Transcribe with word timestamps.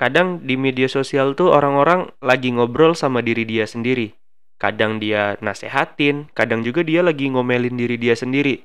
kadang 0.00 0.40
di 0.48 0.56
media 0.56 0.88
sosial 0.88 1.36
tuh 1.36 1.52
orang-orang 1.52 2.08
lagi 2.24 2.48
ngobrol 2.56 2.96
sama 2.96 3.20
diri 3.20 3.44
dia 3.44 3.68
sendiri. 3.68 4.16
Kadang 4.56 4.96
dia 4.96 5.36
nasehatin, 5.44 6.32
kadang 6.32 6.64
juga 6.64 6.80
dia 6.80 7.04
lagi 7.04 7.28
ngomelin 7.28 7.76
diri 7.76 8.00
dia 8.00 8.16
sendiri. 8.16 8.64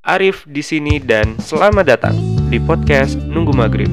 Arif 0.00 0.48
di 0.48 0.64
sini 0.64 0.96
dan 0.96 1.36
selamat 1.36 1.84
datang 1.84 2.16
di 2.48 2.56
podcast 2.56 3.20
Nunggu 3.28 3.52
Maghrib. 3.52 3.92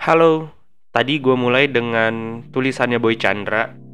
Halo, 0.00 0.48
tadi 0.88 1.20
gue 1.20 1.36
mulai 1.36 1.68
dengan 1.68 2.40
tulisannya 2.48 2.96
Boy 2.96 3.20
Chandra 3.20 3.84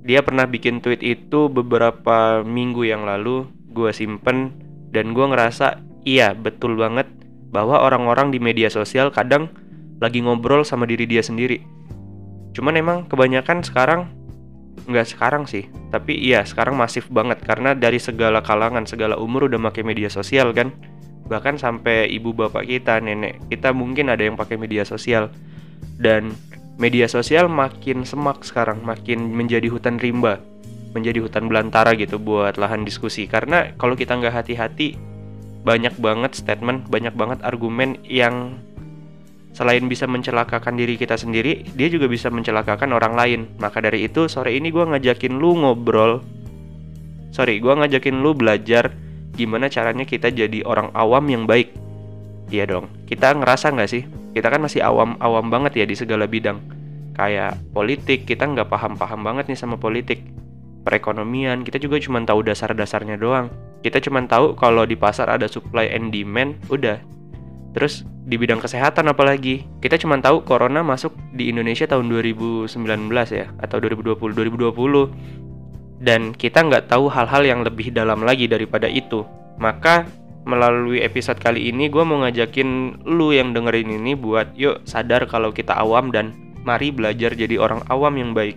dia 0.00 0.24
pernah 0.24 0.48
bikin 0.48 0.80
tweet 0.80 1.04
itu 1.04 1.52
beberapa 1.52 2.40
minggu 2.40 2.88
yang 2.88 3.04
lalu 3.04 3.44
gue 3.70 3.92
simpen 3.92 4.56
dan 4.90 5.12
gue 5.12 5.26
ngerasa 5.28 5.80
iya 6.08 6.32
betul 6.32 6.74
banget 6.80 7.06
bahwa 7.50 7.82
orang-orang 7.82 8.30
di 8.30 8.38
media 8.38 8.70
sosial 8.70 9.10
kadang 9.10 9.50
lagi 10.00 10.24
ngobrol 10.24 10.64
sama 10.64 10.88
diri 10.88 11.04
dia 11.04 11.20
sendiri. 11.20 11.60
Cuman 12.56 12.74
emang 12.78 12.98
kebanyakan 13.06 13.60
sekarang 13.62 14.10
nggak 14.88 15.12
sekarang 15.12 15.44
sih 15.44 15.68
tapi 15.92 16.16
iya 16.16 16.40
sekarang 16.40 16.72
masif 16.72 17.04
banget 17.12 17.44
karena 17.44 17.76
dari 17.76 18.00
segala 18.00 18.40
kalangan 18.40 18.88
segala 18.88 19.20
umur 19.20 19.46
udah 19.46 19.60
pakai 19.70 19.84
media 19.84 20.08
sosial 20.08 20.56
kan. 20.56 20.72
Bahkan 21.30 21.62
sampai 21.62 22.10
ibu 22.10 22.34
bapak 22.34 22.66
kita 22.66 22.98
nenek 22.98 23.38
kita 23.52 23.70
mungkin 23.70 24.10
ada 24.10 24.24
yang 24.24 24.34
pakai 24.34 24.56
media 24.56 24.82
sosial. 24.82 25.30
Dan 26.00 26.32
media 26.80 27.04
sosial 27.06 27.46
makin 27.52 28.08
semak 28.08 28.40
sekarang, 28.40 28.80
makin 28.80 29.36
menjadi 29.36 29.68
hutan 29.68 30.00
rimba, 30.00 30.40
menjadi 30.96 31.20
hutan 31.20 31.46
belantara 31.46 31.92
gitu 31.92 32.16
buat 32.16 32.56
lahan 32.56 32.88
diskusi. 32.88 33.28
Karena 33.28 33.76
kalau 33.76 33.92
kita 33.92 34.16
nggak 34.16 34.32
hati-hati, 34.32 34.96
banyak 35.60 35.92
banget 36.00 36.32
statement, 36.32 36.88
banyak 36.88 37.12
banget 37.12 37.44
argumen 37.44 38.00
yang 38.08 38.56
selain 39.52 39.84
bisa 39.92 40.08
mencelakakan 40.08 40.80
diri 40.80 40.96
kita 40.96 41.20
sendiri, 41.20 41.68
dia 41.76 41.92
juga 41.92 42.08
bisa 42.08 42.32
mencelakakan 42.32 42.96
orang 42.96 43.12
lain. 43.12 43.40
Maka 43.60 43.84
dari 43.84 44.08
itu, 44.08 44.24
sore 44.24 44.56
ini 44.56 44.72
gue 44.72 44.82
ngajakin 44.82 45.36
lu 45.36 45.60
ngobrol. 45.60 46.24
Sorry, 47.30 47.60
gue 47.60 47.70
ngajakin 47.76 48.24
lu 48.24 48.32
belajar 48.32 48.90
gimana 49.36 49.68
caranya 49.68 50.08
kita 50.08 50.32
jadi 50.32 50.64
orang 50.64 50.90
awam 50.96 51.28
yang 51.28 51.44
baik. 51.44 51.76
Iya 52.50 52.66
dong, 52.66 52.90
kita 53.06 53.36
ngerasa 53.36 53.70
nggak 53.70 53.90
sih 53.92 54.02
kita 54.30 54.46
kan 54.46 54.60
masih 54.62 54.80
awam-awam 54.84 55.50
banget 55.50 55.82
ya 55.82 55.84
di 55.86 55.96
segala 55.98 56.30
bidang. 56.30 56.62
Kayak 57.18 57.58
politik 57.74 58.24
kita 58.24 58.46
nggak 58.46 58.70
paham-paham 58.70 59.20
banget 59.26 59.50
nih 59.50 59.58
sama 59.58 59.76
politik. 59.76 60.22
Perekonomian 60.86 61.60
kita 61.66 61.76
juga 61.76 62.00
cuma 62.00 62.22
tahu 62.24 62.46
dasar-dasarnya 62.46 63.20
doang. 63.20 63.52
Kita 63.84 64.00
cuma 64.00 64.24
tahu 64.24 64.56
kalau 64.56 64.88
di 64.88 64.96
pasar 64.96 65.28
ada 65.28 65.50
supply 65.50 65.90
and 65.92 66.14
demand 66.14 66.56
udah. 66.72 67.00
Terus 67.70 68.02
di 68.26 68.34
bidang 68.38 68.62
kesehatan 68.62 69.10
apalagi 69.10 69.66
kita 69.82 69.98
cuma 69.98 70.18
tahu 70.18 70.42
corona 70.42 70.82
masuk 70.82 71.14
di 71.34 71.50
Indonesia 71.50 71.86
tahun 71.86 72.10
2019 72.10 72.66
ya 73.30 73.46
atau 73.62 73.76
2020 73.78 74.16
2020 74.18 76.00
dan 76.00 76.32
kita 76.32 76.64
nggak 76.64 76.88
tahu 76.88 77.12
hal-hal 77.12 77.44
yang 77.44 77.60
lebih 77.60 77.92
dalam 77.92 78.24
lagi 78.24 78.48
daripada 78.48 78.88
itu. 78.88 79.22
Maka 79.60 80.08
melalui 80.48 81.04
episode 81.04 81.36
kali 81.36 81.68
ini 81.68 81.92
gue 81.92 82.00
mau 82.00 82.24
ngajakin 82.24 83.02
lu 83.04 83.32
yang 83.32 83.52
dengerin 83.52 83.92
ini 84.00 84.16
buat 84.16 84.56
yuk 84.56 84.84
sadar 84.88 85.28
kalau 85.28 85.52
kita 85.52 85.76
awam 85.76 86.08
dan 86.08 86.32
mari 86.64 86.92
belajar 86.92 87.36
jadi 87.36 87.60
orang 87.60 87.84
awam 87.92 88.16
yang 88.16 88.32
baik. 88.32 88.56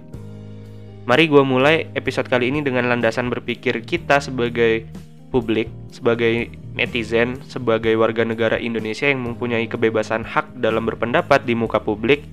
Mari 1.04 1.28
gue 1.28 1.44
mulai 1.44 1.92
episode 2.00 2.32
kali 2.32 2.48
ini 2.48 2.64
dengan 2.64 2.88
landasan 2.88 3.28
berpikir 3.28 3.84
kita 3.84 4.24
sebagai 4.24 4.88
publik, 5.36 5.68
sebagai 5.92 6.48
netizen, 6.78 7.42
sebagai 7.44 7.92
warga 8.00 8.24
negara 8.24 8.56
Indonesia 8.56 9.10
yang 9.12 9.20
mempunyai 9.26 9.68
kebebasan 9.68 10.24
hak 10.24 10.64
dalam 10.64 10.88
berpendapat 10.88 11.44
di 11.44 11.58
muka 11.58 11.84
publik 11.84 12.24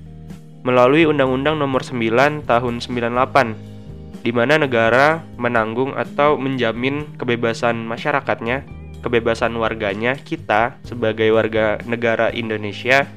melalui 0.61 1.09
Undang-Undang 1.09 1.57
Nomor 1.57 1.81
9 1.83 2.45
Tahun 2.47 2.75
98 2.79 4.21
di 4.21 4.29
mana 4.29 4.61
negara 4.61 5.25
menanggung 5.41 5.97
atau 5.97 6.37
menjamin 6.37 7.09
kebebasan 7.17 7.81
masyarakatnya 7.89 8.61
kebebasan 9.01 9.51
warganya, 9.57 10.15
kita 10.15 10.77
sebagai 10.85 11.27
warga 11.33 11.81
negara 11.89 12.29
Indonesia 12.31 13.09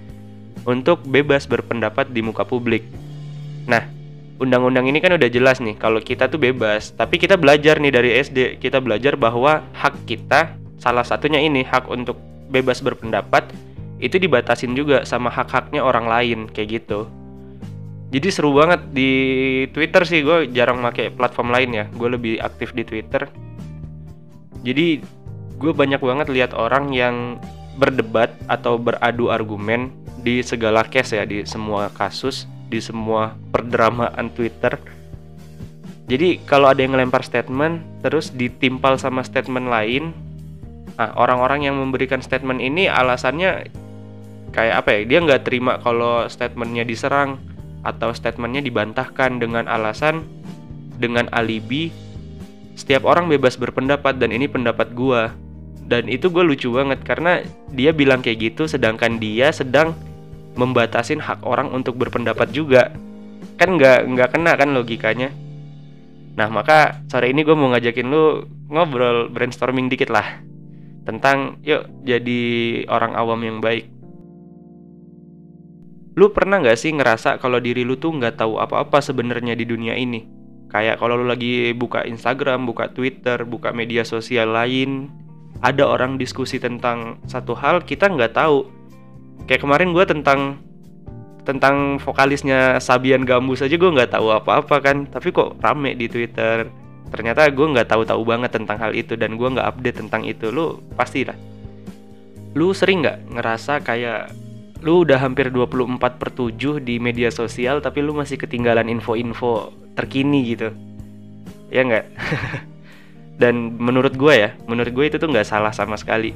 untuk 0.64 1.04
bebas 1.04 1.44
berpendapat 1.44 2.10
di 2.10 2.24
muka 2.24 2.42
publik. 2.42 2.82
Nah, 3.68 3.84
undang-undang 4.40 4.88
ini 4.88 4.98
kan 4.98 5.14
udah 5.14 5.30
jelas 5.30 5.60
nih 5.60 5.76
kalau 5.76 6.00
kita 6.00 6.26
tuh 6.26 6.40
bebas, 6.40 6.90
tapi 6.96 7.20
kita 7.20 7.36
belajar 7.36 7.78
nih 7.78 7.92
dari 7.92 8.10
SD, 8.18 8.58
kita 8.58 8.80
belajar 8.80 9.14
bahwa 9.14 9.62
hak 9.76 10.08
kita 10.08 10.56
salah 10.80 11.04
satunya 11.06 11.38
ini 11.38 11.62
hak 11.62 11.86
untuk 11.88 12.18
bebas 12.50 12.80
berpendapat 12.84 13.48
itu 14.02 14.20
dibatasin 14.20 14.74
juga 14.76 15.06
sama 15.06 15.30
hak-haknya 15.32 15.80
orang 15.80 16.04
lain 16.10 16.38
kayak 16.50 16.82
gitu. 16.82 17.06
Jadi 18.14 18.28
seru 18.30 18.54
banget 18.54 18.94
di 18.94 19.10
Twitter 19.74 20.02
sih 20.06 20.22
gue 20.22 20.46
jarang 20.54 20.78
pakai 20.86 21.10
platform 21.10 21.50
lain 21.50 21.70
ya, 21.74 21.84
gue 21.90 22.08
lebih 22.14 22.34
aktif 22.38 22.70
di 22.70 22.86
Twitter. 22.86 23.26
Jadi 24.62 25.02
gue 25.64 25.72
banyak 25.72 26.04
banget 26.04 26.28
lihat 26.28 26.52
orang 26.52 26.92
yang 26.92 27.40
berdebat 27.80 28.36
atau 28.46 28.76
beradu 28.76 29.32
argumen 29.32 29.90
di 30.20 30.44
segala 30.44 30.84
case 30.84 31.16
ya 31.16 31.24
di 31.24 31.42
semua 31.48 31.88
kasus 31.96 32.44
di 32.68 32.80
semua 32.80 33.32
perdramaan 33.48 34.28
Twitter. 34.32 34.76
Jadi 36.04 36.44
kalau 36.44 36.68
ada 36.68 36.84
yang 36.84 36.92
ngelempar 36.92 37.24
statement 37.24 38.04
terus 38.04 38.28
ditimpal 38.28 39.00
sama 39.00 39.24
statement 39.24 39.72
lain 39.72 40.12
nah 40.94 41.10
orang-orang 41.18 41.66
yang 41.66 41.74
memberikan 41.74 42.22
statement 42.22 42.62
ini 42.62 42.86
alasannya 42.86 43.66
kayak 44.54 44.84
apa 44.84 44.88
ya? 44.94 45.00
Dia 45.08 45.18
nggak 45.24 45.42
terima 45.48 45.80
kalau 45.82 46.28
statementnya 46.30 46.86
diserang 46.86 47.40
atau 47.82 48.14
statementnya 48.14 48.62
dibantahkan 48.62 49.42
dengan 49.42 49.66
alasan 49.66 50.22
dengan 51.00 51.26
alibi. 51.34 51.90
Setiap 52.74 53.06
orang 53.06 53.30
bebas 53.30 53.58
berpendapat 53.58 54.18
dan 54.18 54.34
ini 54.34 54.46
pendapat 54.50 54.94
gua 54.94 55.30
dan 55.84 56.08
itu 56.08 56.32
gue 56.32 56.40
lucu 56.40 56.72
banget 56.72 57.04
karena 57.04 57.44
dia 57.76 57.92
bilang 57.92 58.24
kayak 58.24 58.52
gitu 58.52 58.64
sedangkan 58.64 59.20
dia 59.20 59.52
sedang 59.52 59.92
membatasin 60.56 61.20
hak 61.20 61.44
orang 61.44 61.68
untuk 61.70 62.00
berpendapat 62.00 62.48
juga. 62.54 62.94
Kan 63.60 63.76
nggak 63.76 64.08
nggak 64.08 64.28
kena 64.32 64.52
kan 64.56 64.72
logikanya. 64.72 65.28
Nah 66.34 66.48
maka 66.50 67.04
sore 67.06 67.30
ini 67.30 67.44
gue 67.44 67.54
mau 67.54 67.70
ngajakin 67.70 68.08
lu 68.08 68.48
ngobrol 68.72 69.28
brainstorming 69.30 69.86
dikit 69.92 70.08
lah 70.10 70.40
tentang 71.04 71.60
yuk 71.60 71.84
jadi 72.02 72.42
orang 72.88 73.12
awam 73.12 73.40
yang 73.44 73.58
baik. 73.60 73.92
Lu 76.14 76.30
pernah 76.30 76.62
nggak 76.62 76.78
sih 76.78 76.94
ngerasa 76.94 77.42
kalau 77.42 77.58
diri 77.58 77.84
lu 77.84 77.98
tuh 77.98 78.14
nggak 78.14 78.40
tahu 78.40 78.56
apa-apa 78.56 79.02
sebenarnya 79.04 79.52
di 79.58 79.66
dunia 79.68 79.98
ini? 79.98 80.24
Kayak 80.72 80.98
kalau 80.98 81.20
lu 81.20 81.26
lagi 81.28 81.70
buka 81.76 82.02
Instagram 82.06 82.66
buka 82.66 82.90
Twitter 82.90 83.42
buka 83.46 83.70
media 83.70 84.02
sosial 84.02 84.54
lain 84.54 85.23
ada 85.64 85.88
orang 85.88 86.20
diskusi 86.20 86.60
tentang 86.60 87.16
satu 87.24 87.56
hal 87.56 87.80
kita 87.80 88.12
nggak 88.12 88.36
tahu. 88.36 88.68
Kayak 89.48 89.64
kemarin 89.64 89.96
gue 89.96 90.04
tentang 90.04 90.60
tentang 91.48 91.96
vokalisnya 92.00 92.80
Sabian 92.80 93.24
Gambus 93.24 93.64
aja 93.64 93.72
gue 93.72 93.88
nggak 93.96 94.12
tahu 94.12 94.28
apa-apa 94.28 94.76
kan. 94.84 95.08
Tapi 95.08 95.32
kok 95.32 95.56
rame 95.64 95.96
di 95.96 96.04
Twitter. 96.12 96.68
Ternyata 97.08 97.48
gue 97.48 97.64
nggak 97.64 97.88
tahu-tahu 97.88 98.22
banget 98.28 98.52
tentang 98.52 98.76
hal 98.76 98.92
itu 98.92 99.16
dan 99.16 99.40
gue 99.40 99.48
nggak 99.48 99.64
update 99.64 100.04
tentang 100.04 100.28
itu. 100.28 100.52
Lu 100.52 100.84
pasti 101.00 101.24
lah. 101.24 101.36
Lu 102.52 102.76
sering 102.76 103.00
nggak 103.00 103.32
ngerasa 103.32 103.80
kayak 103.80 104.36
lu 104.84 105.00
udah 105.00 105.16
hampir 105.16 105.48
24 105.48 105.96
per 105.96 106.28
7 106.28 106.84
di 106.84 107.00
media 107.00 107.32
sosial 107.32 107.80
tapi 107.80 108.04
lu 108.04 108.12
masih 108.12 108.36
ketinggalan 108.36 108.84
info-info 108.92 109.72
terkini 109.96 110.44
gitu? 110.52 110.76
Ya 111.72 111.88
nggak 111.88 112.04
dan 113.34 113.74
menurut 113.78 114.14
gue 114.14 114.34
ya 114.34 114.50
menurut 114.70 114.94
gue 114.94 115.04
itu 115.10 115.16
tuh 115.18 115.30
nggak 115.30 115.46
salah 115.46 115.74
sama 115.74 115.98
sekali. 115.98 116.34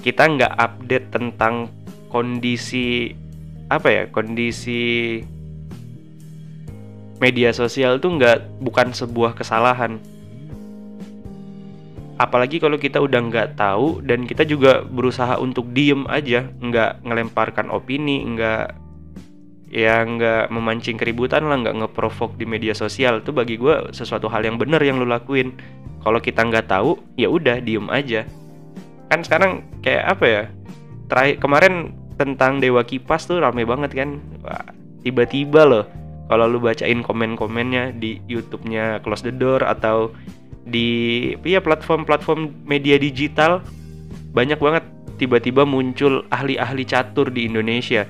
Kita 0.00 0.28
nggak 0.28 0.52
update 0.54 1.06
tentang 1.10 1.66
kondisi 2.12 3.10
apa 3.66 3.88
ya 3.90 4.02
kondisi 4.06 5.18
media 7.18 7.50
sosial 7.50 7.98
tuh 7.98 8.14
nggak 8.14 8.62
bukan 8.62 8.94
sebuah 8.94 9.34
kesalahan. 9.34 9.98
Apalagi 12.16 12.56
kalau 12.62 12.80
kita 12.80 12.96
udah 13.02 13.20
nggak 13.28 13.60
tahu 13.60 14.00
dan 14.00 14.24
kita 14.24 14.48
juga 14.48 14.80
berusaha 14.86 15.36
untuk 15.36 15.68
diem 15.76 16.08
aja 16.08 16.48
nggak 16.48 17.04
ngelemparkan 17.04 17.68
opini 17.68 18.24
nggak 18.24 18.85
ya 19.66 20.02
nggak 20.06 20.54
memancing 20.54 20.94
keributan 20.94 21.46
lah 21.50 21.58
nggak 21.58 21.76
ngeprovok 21.82 22.38
di 22.38 22.46
media 22.46 22.72
sosial. 22.72 23.22
Tuh 23.22 23.34
bagi 23.34 23.58
gue 23.58 23.90
sesuatu 23.90 24.30
hal 24.30 24.46
yang 24.46 24.56
benar 24.56 24.82
yang 24.82 25.02
lo 25.02 25.06
lakuin. 25.06 25.54
Kalau 26.06 26.22
kita 26.22 26.46
nggak 26.46 26.70
tahu 26.70 26.98
ya 27.18 27.26
udah 27.26 27.58
diem 27.58 27.86
aja. 27.90 28.22
Kan 29.10 29.26
sekarang 29.26 29.66
kayak 29.82 30.04
apa 30.18 30.24
ya 30.26 30.42
terakhir 31.10 31.36
kemarin 31.42 31.74
tentang 32.16 32.58
dewa 32.62 32.82
kipas 32.86 33.26
tuh 33.26 33.42
rame 33.42 33.66
banget 33.66 33.90
kan. 33.94 34.22
Tiba-tiba 35.02 35.62
loh 35.66 35.84
kalau 36.26 36.50
lu 36.50 36.58
bacain 36.58 37.02
komen-komennya 37.06 37.94
di 37.94 38.18
YouTube-nya 38.26 39.02
Close 39.02 39.22
the 39.22 39.34
Door 39.34 39.62
atau 39.62 40.10
di 40.66 41.30
ya 41.46 41.62
platform-platform 41.62 42.66
media 42.66 42.98
digital 42.98 43.62
banyak 44.34 44.58
banget 44.58 44.82
tiba-tiba 45.22 45.62
muncul 45.62 46.26
ahli-ahli 46.34 46.82
catur 46.82 47.30
di 47.30 47.46
Indonesia. 47.46 48.04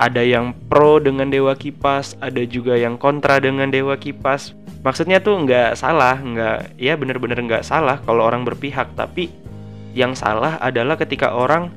Ada 0.00 0.24
yang 0.24 0.56
pro 0.72 0.96
dengan 0.96 1.28
Dewa 1.28 1.52
Kipas, 1.52 2.16
ada 2.24 2.40
juga 2.48 2.72
yang 2.72 2.96
kontra 2.96 3.36
dengan 3.36 3.68
Dewa 3.68 4.00
Kipas. 4.00 4.56
Maksudnya 4.80 5.20
tuh 5.20 5.44
nggak 5.44 5.76
salah, 5.76 6.16
nggak 6.16 6.80
ya 6.80 6.96
bener-bener 6.96 7.36
nggak 7.44 7.68
salah 7.68 8.00
kalau 8.08 8.24
orang 8.24 8.48
berpihak, 8.48 8.96
tapi 8.96 9.28
yang 9.92 10.16
salah 10.16 10.56
adalah 10.56 10.96
ketika 10.96 11.36
orang 11.36 11.68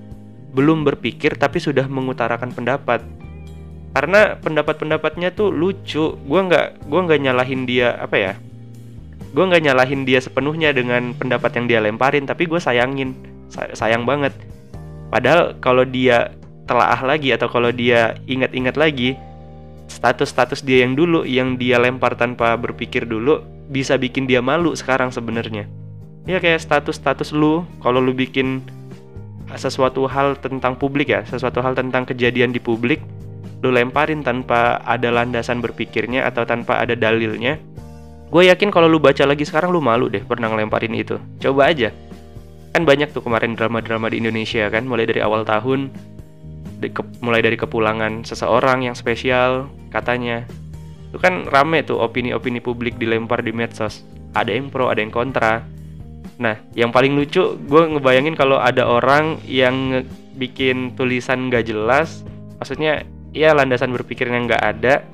belum 0.56 0.88
berpikir 0.88 1.36
tapi 1.36 1.60
sudah 1.60 1.84
mengutarakan 1.92 2.56
pendapat. 2.56 3.04
Karena 3.92 4.40
pendapat-pendapatnya 4.40 5.36
tuh 5.36 5.52
lucu. 5.52 6.16
Gue 6.16 6.42
nggak 6.48 6.88
gue 6.88 7.00
nggak 7.04 7.20
nyalahin 7.28 7.68
dia 7.68 8.00
apa 8.00 8.16
ya 8.16 8.34
gue 9.34 9.42
nggak 9.42 9.66
nyalahin 9.66 10.06
dia 10.06 10.22
sepenuhnya 10.22 10.70
dengan 10.78 11.18
pendapat 11.18 11.58
yang 11.58 11.66
dia 11.66 11.80
lemparin 11.82 12.30
tapi 12.30 12.46
gue 12.46 12.62
sayangin 12.62 13.18
sayang 13.74 14.06
banget. 14.06 14.34
Padahal 15.10 15.58
kalau 15.58 15.86
dia 15.86 16.34
telaah 16.66 17.00
lagi 17.04 17.36
atau 17.36 17.52
kalau 17.52 17.70
dia 17.70 18.16
ingat-ingat 18.26 18.76
lagi 18.80 19.20
status-status 19.92 20.64
dia 20.64 20.88
yang 20.88 20.96
dulu 20.96 21.28
yang 21.28 21.60
dia 21.60 21.78
lempar 21.78 22.16
tanpa 22.16 22.56
berpikir 22.56 23.04
dulu 23.04 23.44
bisa 23.68 24.00
bikin 24.00 24.28
dia 24.28 24.40
malu 24.40 24.76
sekarang 24.76 25.12
sebenarnya. 25.12 25.68
Ya 26.24 26.40
kayak 26.40 26.64
status-status 26.64 27.36
lu 27.36 27.68
kalau 27.84 28.00
lu 28.00 28.16
bikin 28.16 28.64
sesuatu 29.60 30.08
hal 30.08 30.40
tentang 30.40 30.74
publik 30.80 31.12
ya 31.12 31.22
sesuatu 31.28 31.60
hal 31.60 31.76
tentang 31.76 32.08
kejadian 32.08 32.56
di 32.56 32.64
publik 32.64 33.04
lu 33.60 33.70
lemparin 33.70 34.24
tanpa 34.24 34.80
ada 34.88 35.12
landasan 35.12 35.60
berpikirnya 35.60 36.26
atau 36.26 36.48
tanpa 36.48 36.80
ada 36.80 36.96
dalilnya 36.96 37.60
gue 38.34 38.44
yakin 38.50 38.74
kalau 38.74 38.90
lu 38.90 38.98
baca 38.98 39.24
lagi 39.30 39.46
sekarang 39.46 39.70
lu 39.70 39.78
malu 39.78 40.10
deh 40.10 40.26
pernah 40.26 40.50
ngelemparin 40.50 40.90
itu. 40.98 41.22
Coba 41.38 41.70
aja. 41.70 41.94
Kan 42.74 42.82
banyak 42.82 43.14
tuh 43.14 43.22
kemarin 43.22 43.54
drama-drama 43.54 44.10
di 44.10 44.18
Indonesia 44.18 44.66
kan 44.74 44.90
mulai 44.90 45.06
dari 45.06 45.22
awal 45.22 45.46
tahun 45.46 45.94
di 46.84 46.92
ke, 46.92 47.02
mulai 47.24 47.40
dari 47.40 47.56
kepulangan 47.56 48.28
seseorang 48.28 48.84
yang 48.84 48.96
spesial 48.96 49.72
katanya. 49.88 50.44
Itu 51.10 51.22
kan 51.24 51.48
rame 51.48 51.88
tuh 51.88 52.04
opini-opini 52.04 52.60
publik 52.60 53.00
dilempar 53.00 53.40
di 53.40 53.56
medsos. 53.56 54.04
Ada 54.36 54.52
yang 54.52 54.68
pro 54.68 54.92
ada 54.92 55.00
yang 55.00 55.14
kontra. 55.14 55.64
Nah 56.42 56.60
yang 56.76 56.92
paling 56.92 57.16
lucu 57.16 57.56
gue 57.56 57.82
ngebayangin 57.96 58.36
kalau 58.36 58.60
ada 58.60 58.84
orang 58.84 59.40
yang 59.48 60.04
bikin 60.36 60.92
tulisan 61.00 61.48
gak 61.48 61.70
jelas. 61.72 62.28
Maksudnya 62.60 63.08
ya 63.32 63.56
landasan 63.56 63.94
berpikirnya 63.94 64.46
nggak 64.46 64.64
ada 64.64 65.06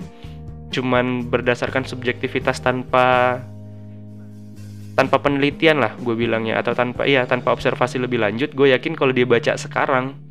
cuman 0.69 1.25
berdasarkan 1.27 1.81
subjektivitas 1.87 2.61
tanpa 2.61 3.39
tanpa 4.93 5.17
penelitian 5.19 5.83
lah 5.83 5.93
gue 5.99 6.15
bilangnya. 6.15 6.57
Atau 6.63 6.71
tanpa 6.73 7.03
iya 7.03 7.27
tanpa 7.27 7.51
observasi 7.51 7.99
lebih 7.99 8.23
lanjut 8.23 8.55
gue 8.55 8.71
yakin 8.71 8.95
kalau 8.95 9.11
dia 9.11 9.27
baca 9.27 9.59
sekarang 9.59 10.28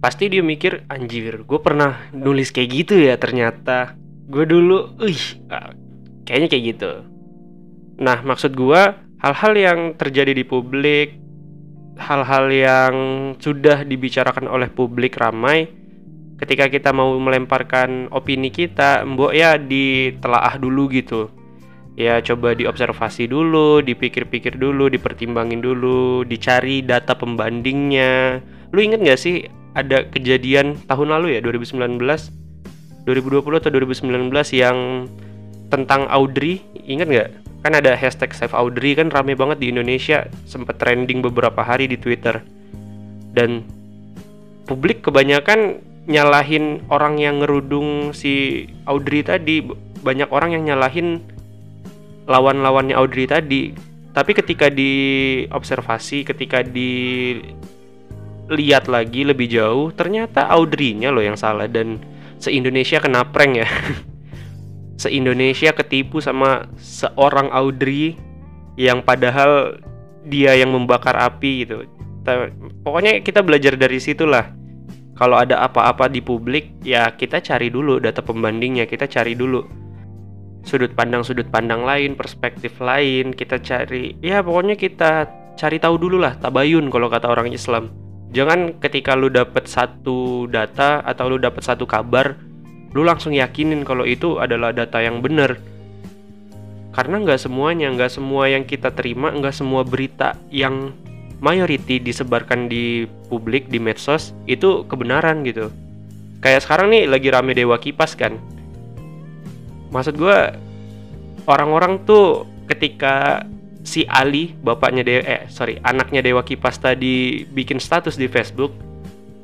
pasti 0.00 0.32
dia 0.32 0.40
mikir 0.40 0.88
anjir 0.88 1.44
gue 1.44 1.60
pernah 1.60 2.08
nulis 2.16 2.50
kayak 2.50 2.68
gitu 2.72 2.94
ya 2.96 3.20
ternyata. 3.20 3.94
Gue 4.26 4.48
dulu 4.48 4.96
ih 5.04 5.44
kayaknya 6.24 6.48
kayak 6.48 6.64
gitu. 6.74 6.92
Nah 8.00 8.24
maksud 8.24 8.56
gue 8.56 8.82
hal-hal 9.20 9.52
yang 9.54 9.80
terjadi 10.00 10.32
di 10.32 10.44
publik 10.48 11.20
hal-hal 12.00 12.48
yang 12.48 12.94
sudah 13.36 13.84
dibicarakan 13.84 14.48
oleh 14.48 14.72
publik 14.72 15.20
ramai 15.20 15.68
ketika 16.40 16.72
kita 16.72 16.96
mau 16.96 17.12
melemparkan 17.20 18.08
opini 18.08 18.48
kita 18.48 19.04
mbok 19.04 19.36
ya 19.36 19.60
ditelaah 19.60 20.56
dulu 20.56 20.88
gitu. 20.88 21.28
Ya 22.00 22.16
coba 22.24 22.56
diobservasi 22.56 23.28
dulu 23.28 23.84
dipikir-pikir 23.84 24.56
dulu 24.56 24.88
dipertimbangin 24.88 25.60
dulu 25.60 26.24
dicari 26.24 26.80
data 26.80 27.12
pembandingnya. 27.12 28.40
Lu 28.72 28.80
inget 28.80 29.04
gak 29.04 29.20
sih 29.20 29.44
ada 29.74 30.06
kejadian 30.10 30.78
tahun 30.90 31.14
lalu 31.14 31.38
ya 31.38 31.40
2019 31.46 31.98
2020 33.06 33.60
atau 33.60 33.70
2019 33.70 34.30
yang 34.54 35.08
tentang 35.70 36.04
Audrey 36.10 36.60
inget 36.84 37.08
nggak? 37.08 37.30
Kan 37.60 37.72
ada 37.76 37.92
hashtag 37.94 38.32
save 38.32 38.56
Audrey 38.56 38.96
kan 38.96 39.12
rame 39.12 39.36
banget 39.36 39.60
di 39.60 39.72
Indonesia 39.72 40.26
sempat 40.48 40.80
trending 40.80 41.20
beberapa 41.20 41.60
hari 41.60 41.86
di 41.86 41.96
Twitter. 41.96 42.42
Dan 43.30 43.64
publik 44.66 45.06
kebanyakan 45.06 45.80
nyalahin 46.10 46.82
orang 46.90 47.20
yang 47.20 47.38
ngerudung 47.44 48.10
si 48.16 48.66
Audrey 48.88 49.22
tadi 49.22 49.62
banyak 50.00 50.32
orang 50.32 50.56
yang 50.56 50.64
nyalahin 50.66 51.22
lawan-lawannya 52.26 52.96
Audrey 52.96 53.28
tadi. 53.28 53.76
Tapi 54.10 54.32
ketika 54.34 54.66
diobservasi 54.66 56.26
ketika 56.26 56.66
dilihat 58.50 58.90
lagi 58.90 59.22
lebih 59.22 59.46
jauh 59.46 59.94
ternyata 59.94 60.50
Audrey-nya 60.50 61.14
loh 61.14 61.22
yang 61.22 61.38
salah 61.38 61.70
dan 61.70 62.02
se-Indonesia 62.42 62.98
kena 62.98 63.22
prank 63.30 63.62
ya. 63.62 63.68
se-Indonesia 65.02 65.70
ketipu 65.72 66.18
sama 66.18 66.66
seorang 66.76 67.48
Audrey 67.54 68.18
yang 68.74 69.00
padahal 69.06 69.78
dia 70.26 70.58
yang 70.58 70.74
membakar 70.74 71.14
api 71.14 71.64
gitu. 71.64 71.86
Pokoknya 72.84 73.22
kita 73.24 73.40
belajar 73.40 73.78
dari 73.78 73.96
situlah. 73.96 74.52
Kalau 75.16 75.36
ada 75.36 75.60
apa-apa 75.64 76.08
di 76.08 76.20
publik 76.24 76.80
ya 76.84 77.12
kita 77.12 77.44
cari 77.44 77.68
dulu 77.68 78.00
data 78.00 78.24
pembandingnya 78.24 78.88
kita 78.88 79.04
cari 79.04 79.36
dulu 79.36 79.60
sudut 80.64 80.92
pandang 80.92 81.24
sudut 81.24 81.48
pandang 81.48 81.84
lain 81.84 82.16
perspektif 82.16 82.76
lain 82.80 83.32
kita 83.32 83.60
cari 83.60 84.16
ya 84.20 84.44
pokoknya 84.44 84.76
kita 84.76 85.28
cari 85.56 85.76
tahu 85.80 85.96
dulu 86.00 86.20
lah 86.20 86.36
tabayun 86.40 86.88
kalau 86.92 87.08
kata 87.08 87.28
orang 87.28 87.52
Islam 87.52 87.88
jangan 88.30 88.78
ketika 88.78 89.18
lu 89.18 89.30
dapet 89.30 89.66
satu 89.66 90.46
data 90.46 91.02
atau 91.02 91.34
lu 91.34 91.38
dapet 91.38 91.62
satu 91.62 91.84
kabar 91.86 92.38
lu 92.94 93.06
langsung 93.06 93.34
yakinin 93.34 93.86
kalau 93.86 94.02
itu 94.02 94.38
adalah 94.42 94.74
data 94.74 94.98
yang 94.98 95.22
benar 95.22 95.58
karena 96.90 97.22
nggak 97.22 97.38
semuanya 97.38 97.86
nggak 97.94 98.10
semua 98.10 98.50
yang 98.50 98.66
kita 98.66 98.90
terima 98.90 99.30
nggak 99.30 99.54
semua 99.54 99.86
berita 99.86 100.34
yang 100.50 100.90
mayority 101.40 101.98
disebarkan 101.98 102.68
di 102.68 103.08
publik 103.32 103.66
di 103.72 103.80
medsos 103.80 104.36
itu 104.44 104.84
kebenaran 104.86 105.42
gitu. 105.42 105.72
Kayak 106.44 106.64
sekarang 106.68 106.92
nih 106.92 107.08
lagi 107.08 107.28
rame 107.32 107.56
dewa 107.56 107.80
kipas 107.80 108.16
kan? 108.16 108.36
Maksud 109.90 110.20
gue 110.20 110.38
orang-orang 111.48 112.04
tuh 112.04 112.46
ketika 112.68 113.44
si 113.82 114.04
Ali 114.08 114.52
bapaknya 114.60 115.02
dewa 115.02 115.22
eh 115.24 115.42
sorry 115.48 115.80
anaknya 115.80 116.20
dewa 116.20 116.44
kipas 116.44 116.76
tadi 116.80 117.44
bikin 117.48 117.80
status 117.80 118.20
di 118.20 118.28
Facebook 118.28 118.72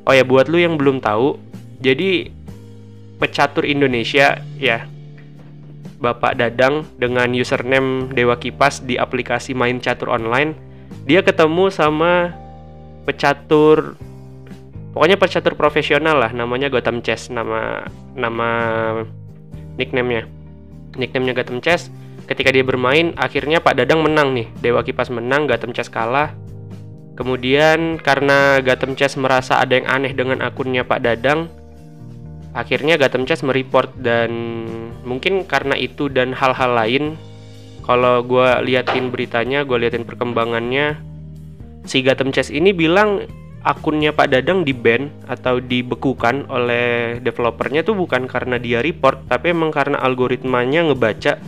oh 0.07 0.14
ya 0.14 0.23
buat 0.23 0.47
lu 0.47 0.61
yang 0.61 0.76
belum 0.76 1.00
tahu 1.00 1.40
jadi 1.81 2.31
pecatur 3.16 3.64
Indonesia 3.64 4.40
ya 4.61 4.85
Bapak 5.97 6.37
Dadang 6.37 6.85
dengan 7.00 7.33
username 7.33 8.12
Dewa 8.12 8.37
Kipas 8.37 8.85
di 8.85 9.00
aplikasi 9.00 9.57
main 9.57 9.81
catur 9.81 10.12
online 10.12 10.52
dia 11.09 11.25
ketemu 11.25 11.73
sama 11.73 12.37
pecatur 13.09 13.97
pokoknya 14.93 15.16
pecatur 15.16 15.57
profesional 15.57 16.21
lah 16.21 16.31
namanya 16.37 16.69
Gotham 16.69 17.00
Chess 17.00 17.33
nama 17.33 17.88
nama 18.12 18.49
nicknamenya. 19.81 20.28
Nicknamenya 20.97 21.37
Gotham 21.37 21.61
Chess 21.61 21.93
ketika 22.26 22.50
dia 22.50 22.66
bermain 22.66 23.14
akhirnya 23.14 23.62
Pak 23.62 23.78
Dadang 23.78 24.02
menang 24.02 24.35
nih. 24.35 24.50
Dewa 24.59 24.83
Kipas 24.83 25.09
menang 25.09 25.47
Gotham 25.47 25.73
Chess 25.73 25.90
kalah. 25.90 26.35
Kemudian 27.16 27.97
karena 27.97 28.61
Gotham 28.61 28.92
Chess 28.99 29.16
merasa 29.16 29.62
ada 29.62 29.73
yang 29.73 29.88
aneh 29.88 30.12
dengan 30.12 30.45
akunnya 30.45 30.85
Pak 30.85 31.00
Dadang 31.00 31.49
akhirnya 32.52 33.00
Gotham 33.00 33.25
Chess 33.25 33.47
mereport. 33.47 33.95
Dan 33.97 34.30
mungkin 35.06 35.47
karena 35.47 35.78
itu 35.78 36.11
dan 36.12 36.35
hal-hal 36.35 36.76
lain 36.76 37.16
kalau 37.87 38.21
gue 38.26 38.50
liatin 38.66 39.14
beritanya 39.14 39.62
gue 39.62 39.78
liatin 39.78 40.02
perkembangannya 40.02 40.99
si 41.87 42.02
Gotham 42.02 42.35
Chess 42.35 42.50
ini 42.50 42.75
bilang 42.75 43.23
akunnya 43.62 44.11
Pak 44.11 44.35
Dadang 44.35 44.66
di 44.66 44.75
ban 44.75 45.11
atau 45.30 45.62
dibekukan 45.62 46.50
oleh 46.50 47.18
developernya 47.23 47.87
tuh 47.87 47.95
bukan 47.95 48.26
karena 48.26 48.59
dia 48.59 48.83
report 48.83 49.30
tapi 49.30 49.54
emang 49.54 49.71
karena 49.71 50.02
algoritmanya 50.02 50.90
ngebaca 50.90 51.38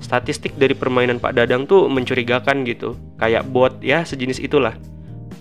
statistik 0.00 0.54
dari 0.60 0.76
permainan 0.76 1.18
Pak 1.18 1.32
Dadang 1.36 1.64
tuh 1.64 1.88
mencurigakan 1.88 2.64
gitu. 2.68 2.96
Kayak 3.16 3.48
bot 3.48 3.80
ya 3.80 4.04
sejenis 4.04 4.40
itulah. 4.42 4.76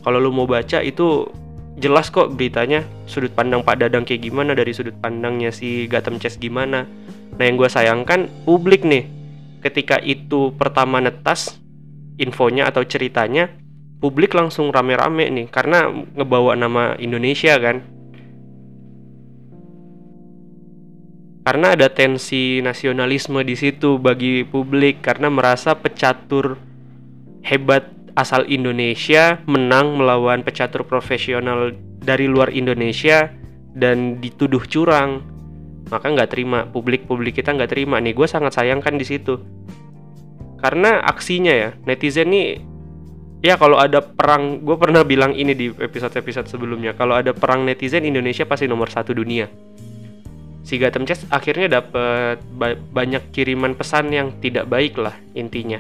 Kalau 0.06 0.22
lu 0.22 0.32
mau 0.32 0.48
baca 0.48 0.80
itu 0.86 1.28
jelas 1.76 2.08
kok 2.08 2.32
beritanya 2.36 2.88
sudut 3.04 3.36
pandang 3.36 3.66
Pak 3.66 3.84
Dadang 3.84 4.08
kayak 4.08 4.24
gimana 4.24 4.56
dari 4.56 4.72
sudut 4.72 4.96
pandangnya 5.04 5.52
si 5.52 5.90
Gotham 5.92 6.22
Chess 6.22 6.40
gimana. 6.40 6.88
Nah 7.36 7.44
yang 7.44 7.60
gue 7.60 7.68
sayangkan 7.68 8.32
publik 8.48 8.88
nih 8.88 9.08
ketika 9.60 10.00
itu 10.00 10.56
pertama 10.56 11.02
netas 11.04 11.60
infonya 12.16 12.70
atau 12.72 12.86
ceritanya 12.88 13.52
publik 14.00 14.32
langsung 14.38 14.72
rame-rame 14.72 15.28
nih 15.34 15.48
karena 15.52 15.90
ngebawa 15.90 16.56
nama 16.56 16.94
Indonesia 17.02 17.58
kan 17.60 17.84
karena 21.46 21.78
ada 21.78 21.94
tensi 21.94 22.58
nasionalisme 22.66 23.38
di 23.46 23.54
situ 23.54 24.02
bagi 24.02 24.42
publik 24.42 25.06
karena 25.06 25.30
merasa 25.30 25.78
pecatur 25.78 26.58
hebat 27.46 27.86
asal 28.18 28.50
Indonesia 28.50 29.38
menang 29.46 29.94
melawan 29.94 30.42
pecatur 30.42 30.82
profesional 30.90 31.70
dari 32.02 32.26
luar 32.26 32.50
Indonesia 32.50 33.30
dan 33.78 34.18
dituduh 34.18 34.66
curang. 34.66 35.22
Maka 35.94 36.10
nggak 36.10 36.34
terima 36.34 36.66
publik 36.66 37.06
publik 37.06 37.38
kita 37.38 37.54
nggak 37.54 37.70
terima. 37.70 38.02
Nih 38.02 38.18
gue 38.18 38.26
sangat 38.26 38.58
sayangkan 38.58 38.98
di 38.98 39.06
situ. 39.06 39.38
Karena 40.58 41.06
aksinya 41.06 41.54
ya 41.54 41.70
netizen 41.86 42.34
nih 42.34 42.58
ya 43.46 43.54
kalau 43.62 43.78
ada 43.78 44.02
perang 44.02 44.66
gue 44.66 44.74
pernah 44.82 45.06
bilang 45.06 45.38
ini 45.38 45.54
di 45.54 45.70
episode 45.70 46.18
episode 46.18 46.50
sebelumnya 46.50 46.98
kalau 46.98 47.14
ada 47.14 47.38
perang 47.38 47.62
netizen 47.62 48.02
Indonesia 48.02 48.50
pasti 48.50 48.66
nomor 48.66 48.90
satu 48.90 49.14
dunia 49.14 49.46
si 50.66 50.82
Gotham 50.82 51.06
Chess 51.06 51.24
akhirnya 51.30 51.80
dapat 51.80 52.42
ba 52.58 52.74
banyak 52.74 53.30
kiriman 53.30 53.78
pesan 53.78 54.10
yang 54.10 54.34
tidak 54.42 54.66
baik 54.66 54.98
lah 54.98 55.14
intinya. 55.38 55.80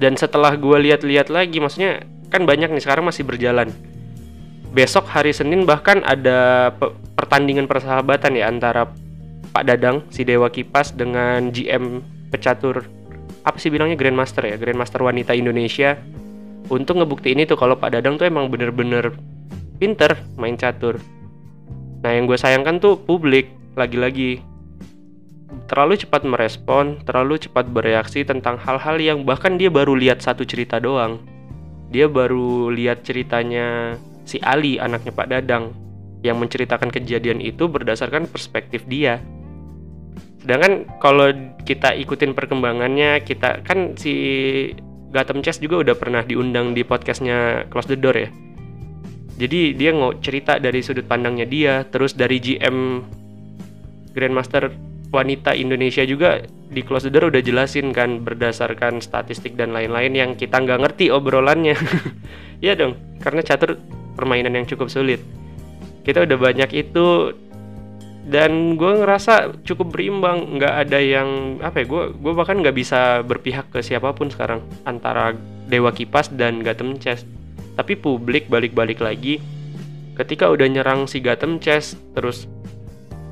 Dan 0.00 0.16
setelah 0.16 0.56
gue 0.56 0.78
lihat-lihat 0.88 1.28
lagi, 1.28 1.60
maksudnya 1.60 2.02
kan 2.32 2.48
banyak 2.48 2.72
nih 2.72 2.82
sekarang 2.82 3.06
masih 3.06 3.28
berjalan. 3.28 3.70
Besok 4.72 5.04
hari 5.04 5.36
Senin 5.36 5.68
bahkan 5.68 6.00
ada 6.00 6.72
pe 6.72 6.96
pertandingan 7.12 7.68
persahabatan 7.68 8.34
ya 8.34 8.48
antara 8.48 8.88
Pak 9.52 9.68
Dadang 9.68 10.08
si 10.08 10.24
Dewa 10.24 10.48
Kipas 10.48 10.96
dengan 10.96 11.52
GM 11.52 12.00
pecatur 12.32 12.88
apa 13.44 13.60
sih 13.60 13.68
bilangnya 13.68 14.00
Grandmaster 14.00 14.48
ya 14.48 14.56
Grandmaster 14.56 15.04
wanita 15.04 15.36
Indonesia 15.36 16.00
untuk 16.72 17.04
ngebuktiin 17.04 17.44
itu 17.44 17.52
kalau 17.52 17.76
Pak 17.76 17.92
Dadang 17.92 18.16
tuh 18.16 18.24
emang 18.24 18.48
bener-bener 18.48 19.12
pinter 19.76 20.16
main 20.40 20.56
catur 20.56 20.96
Nah, 22.02 22.10
yang 22.10 22.26
gue 22.26 22.34
sayangkan 22.34 22.82
tuh 22.82 22.98
publik 22.98 23.54
lagi-lagi 23.78 24.42
terlalu 25.70 25.94
cepat 25.96 26.26
merespon, 26.26 26.98
terlalu 27.06 27.38
cepat 27.38 27.70
bereaksi 27.70 28.26
tentang 28.26 28.58
hal-hal 28.58 28.98
yang 28.98 29.22
bahkan 29.22 29.56
dia 29.56 29.70
baru 29.70 29.94
lihat 29.94 30.20
satu 30.20 30.42
cerita 30.42 30.82
doang. 30.82 31.22
Dia 31.94 32.10
baru 32.10 32.72
lihat 32.74 33.06
ceritanya 33.06 33.96
si 34.26 34.42
Ali, 34.42 34.82
anaknya 34.82 35.14
Pak 35.14 35.28
Dadang, 35.30 35.72
yang 36.26 36.42
menceritakan 36.42 36.90
kejadian 36.90 37.38
itu 37.38 37.70
berdasarkan 37.70 38.26
perspektif 38.26 38.82
dia. 38.90 39.22
Sedangkan 40.42 40.90
kalau 40.98 41.30
kita 41.62 41.94
ikutin 41.94 42.34
perkembangannya, 42.34 43.22
kita 43.22 43.62
kan 43.62 43.94
si 43.94 44.12
Gotham 45.14 45.44
Chess 45.44 45.62
juga 45.62 45.84
udah 45.86 45.94
pernah 45.94 46.24
diundang 46.26 46.74
di 46.74 46.82
podcastnya 46.82 47.68
Close 47.70 47.92
the 47.92 48.00
Door 48.00 48.16
ya 48.18 48.30
jadi 49.36 49.72
dia 49.72 49.90
nggak 49.96 50.20
cerita 50.20 50.52
dari 50.60 50.84
sudut 50.84 51.08
pandangnya 51.08 51.48
dia 51.48 51.74
terus 51.88 52.12
dari 52.12 52.36
GM 52.38 53.00
Grandmaster 54.12 54.72
wanita 55.12 55.52
Indonesia 55.52 56.04
juga 56.08 56.40
di 56.72 56.80
Close 56.80 57.08
the 57.08 57.12
Door 57.12 57.36
udah 57.36 57.42
jelasin 57.44 57.92
kan 57.92 58.24
berdasarkan 58.24 59.04
statistik 59.04 59.54
dan 59.60 59.76
lain-lain 59.76 60.16
yang 60.16 60.30
kita 60.34 60.56
nggak 60.56 60.80
ngerti 60.88 61.12
obrolannya. 61.12 61.76
Iya 62.62 62.78
dong 62.78 62.94
karena 63.18 63.42
catur 63.42 63.74
permainan 64.14 64.54
yang 64.54 64.70
cukup 64.70 64.86
sulit. 64.86 65.18
Kita 66.06 66.22
udah 66.22 66.38
banyak 66.38 66.70
itu 66.70 67.34
dan 68.22 68.78
gue 68.78 69.02
ngerasa 69.02 69.66
cukup 69.66 69.90
berimbang. 69.98 70.62
Nggak 70.62 70.74
ada 70.86 70.98
yang 71.02 71.58
apa 71.58 71.82
ya 71.82 71.90
gue 71.90 72.14
gue 72.14 72.32
bahkan 72.38 72.62
nggak 72.62 72.78
bisa 72.78 73.26
berpihak 73.26 73.66
ke 73.74 73.82
siapa 73.82 74.14
pun 74.14 74.30
sekarang 74.30 74.62
antara 74.86 75.34
Dewa 75.66 75.90
Kipas 75.90 76.30
dan 76.30 76.62
Gotham 76.62 77.02
Chess 77.02 77.26
tapi 77.78 77.96
publik 77.96 78.48
balik-balik 78.52 79.00
lagi 79.00 79.40
ketika 80.16 80.48
udah 80.52 80.68
nyerang 80.68 81.08
si 81.08 81.24
Gotham 81.24 81.56
Chess 81.56 81.96
terus 82.12 82.44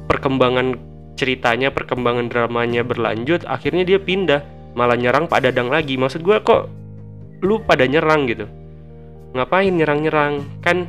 perkembangan 0.08 0.80
ceritanya 1.20 1.68
perkembangan 1.68 2.32
dramanya 2.32 2.80
berlanjut 2.80 3.44
akhirnya 3.44 3.84
dia 3.84 4.00
pindah 4.00 4.40
malah 4.74 4.96
nyerang 4.98 5.26
Pak 5.26 5.44
Dadang 5.44 5.70
lagi. 5.70 5.98
Maksud 5.98 6.22
gue 6.22 6.36
kok 6.42 6.70
lu 7.42 7.62
pada 7.64 7.86
nyerang 7.86 8.28
gitu? 8.30 8.46
Ngapain 9.34 9.70
nyerang-nyerang? 9.70 10.42
Kan 10.62 10.86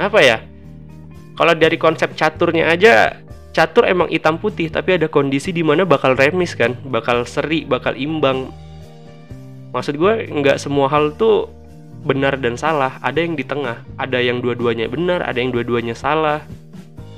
apa 0.00 0.18
ya? 0.20 0.38
Kalau 1.34 1.54
dari 1.58 1.74
konsep 1.74 2.14
caturnya 2.14 2.70
aja 2.70 3.18
catur 3.54 3.86
emang 3.86 4.10
hitam 4.10 4.38
putih 4.38 4.66
tapi 4.66 4.98
ada 4.98 5.06
kondisi 5.06 5.54
di 5.54 5.62
mana 5.62 5.86
bakal 5.86 6.14
remis 6.14 6.54
kan? 6.54 6.78
Bakal 6.86 7.26
seri 7.26 7.66
bakal 7.66 7.98
imbang. 7.98 8.50
Maksud 9.74 9.98
gue 9.98 10.30
nggak 10.30 10.62
semua 10.62 10.86
hal 10.86 11.14
tuh 11.18 11.50
benar 12.04 12.36
dan 12.36 12.54
salah 12.54 13.00
ada 13.00 13.18
yang 13.18 13.34
di 13.34 13.42
tengah. 13.42 13.80
Ada 13.96 14.20
yang 14.20 14.44
dua-duanya 14.44 14.86
benar 14.86 15.24
ada 15.24 15.40
yang 15.40 15.50
dua-duanya 15.50 15.96
salah. 15.96 16.44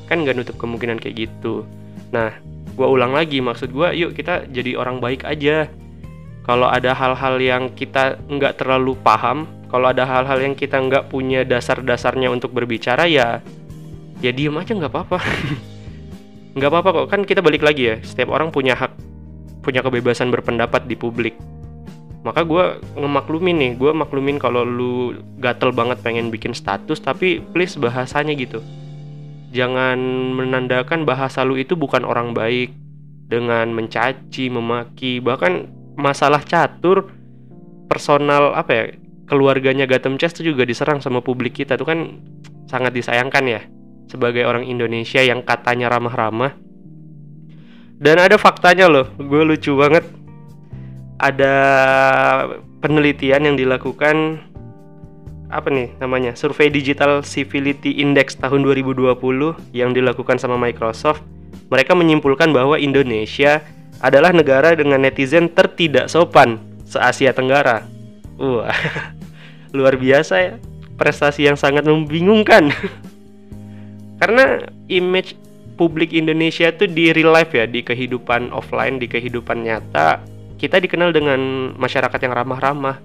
Kan 0.06 0.22
nggak 0.22 0.38
nutup 0.38 0.56
kemungkinan 0.56 1.02
kayak 1.02 1.26
gitu. 1.26 1.66
Nah 2.14 2.32
gue 2.76 2.86
ulang 2.86 3.10
lagi 3.10 3.42
maksud 3.42 3.74
gue 3.74 3.88
yuk 3.98 4.14
kita 4.14 4.46
jadi 4.48 4.78
orang 4.78 5.02
baik 5.02 5.26
aja. 5.26 5.66
Kalau 6.46 6.70
ada 6.70 6.94
hal-hal 6.94 7.42
yang 7.42 7.74
kita 7.74 8.22
nggak 8.30 8.62
terlalu 8.62 8.94
paham 9.02 9.50
kalau 9.66 9.90
ada 9.90 10.06
hal-hal 10.06 10.38
yang 10.38 10.54
kita 10.54 10.78
nggak 10.78 11.10
punya 11.10 11.42
dasar-dasarnya 11.42 12.30
untuk 12.30 12.54
berbicara 12.54 13.10
ya 13.10 13.42
ya 14.22 14.30
diem 14.30 14.54
aja 14.54 14.72
nggak 14.72 14.92
apa-apa. 14.94 15.18
Nggak 16.56 16.72
apa-apa 16.72 16.88
kok 16.88 17.06
kan 17.12 17.20
kita 17.28 17.44
balik 17.44 17.60
lagi 17.60 17.84
ya. 17.84 17.96
Setiap 18.00 18.32
orang 18.32 18.48
punya 18.48 18.72
hak 18.72 18.88
punya 19.60 19.84
kebebasan 19.84 20.32
berpendapat 20.32 20.88
di 20.88 20.96
publik 20.96 21.36
maka 22.26 22.42
gue 22.42 22.82
ngemaklumin 22.98 23.54
nih 23.54 23.72
gue 23.78 23.94
maklumin 23.94 24.42
kalau 24.42 24.66
lu 24.66 25.14
gatel 25.38 25.70
banget 25.70 26.02
pengen 26.02 26.34
bikin 26.34 26.50
status 26.50 26.98
tapi 26.98 27.38
please 27.38 27.78
bahasanya 27.78 28.34
gitu. 28.34 28.58
Jangan 29.54 29.94
menandakan 30.34 31.06
bahasa 31.06 31.46
lu 31.46 31.54
itu 31.54 31.78
bukan 31.78 32.02
orang 32.02 32.34
baik. 32.34 32.74
Dengan 33.26 33.70
mencaci 33.74 34.50
memaki 34.50 35.18
bahkan 35.22 35.70
masalah 35.98 36.42
catur 36.42 37.10
personal 37.90 38.54
apa 38.54 38.70
ya 38.70 38.84
keluarganya 39.26 39.86
Gotham 39.86 40.14
Chess 40.14 40.38
itu 40.38 40.50
juga 40.54 40.66
diserang 40.66 40.98
sama 40.98 41.22
publik 41.22 41.62
kita. 41.62 41.78
Tuh 41.78 41.86
kan 41.86 42.22
sangat 42.66 42.90
disayangkan 42.94 43.44
ya 43.46 43.62
sebagai 44.10 44.42
orang 44.46 44.66
Indonesia 44.66 45.22
yang 45.22 45.46
katanya 45.46 45.94
ramah-ramah. 45.94 46.58
Dan 48.02 48.18
ada 48.18 48.34
faktanya 48.34 48.90
loh 48.90 49.06
gue 49.14 49.42
lucu 49.46 49.74
banget 49.78 50.06
ada 51.16 51.54
penelitian 52.84 53.48
yang 53.48 53.56
dilakukan 53.56 54.40
apa 55.46 55.70
nih 55.70 55.94
namanya 56.02 56.34
survei 56.34 56.66
digital 56.66 57.22
civility 57.22 58.02
index 58.02 58.34
tahun 58.34 58.66
2020 58.66 59.14
yang 59.72 59.94
dilakukan 59.94 60.36
sama 60.36 60.58
Microsoft. 60.58 61.22
Mereka 61.70 61.94
menyimpulkan 61.98 62.50
bahwa 62.54 62.78
Indonesia 62.78 63.62
adalah 64.02 64.30
negara 64.30 64.74
dengan 64.76 65.02
netizen 65.02 65.50
tertidak 65.50 66.10
sopan 66.10 66.60
se 66.84 66.98
Asia 66.98 67.32
Tenggara. 67.32 67.86
Wah 68.36 68.74
luar 69.76 69.96
biasa 69.96 70.34
ya. 70.42 70.54
Prestasi 70.96 71.44
yang 71.44 71.60
sangat 71.60 71.84
membingungkan. 71.84 72.72
Karena 74.20 74.64
image 74.88 75.36
publik 75.76 76.16
Indonesia 76.16 76.72
tuh 76.72 76.88
di 76.88 77.12
real 77.12 77.36
life 77.36 77.52
ya 77.52 77.68
di 77.68 77.84
kehidupan 77.84 78.48
offline 78.48 78.96
di 78.96 79.06
kehidupan 79.06 79.68
nyata 79.68 80.35
kita 80.56 80.80
dikenal 80.80 81.12
dengan 81.12 81.72
masyarakat 81.76 82.16
yang 82.16 82.34
ramah-ramah. 82.34 82.96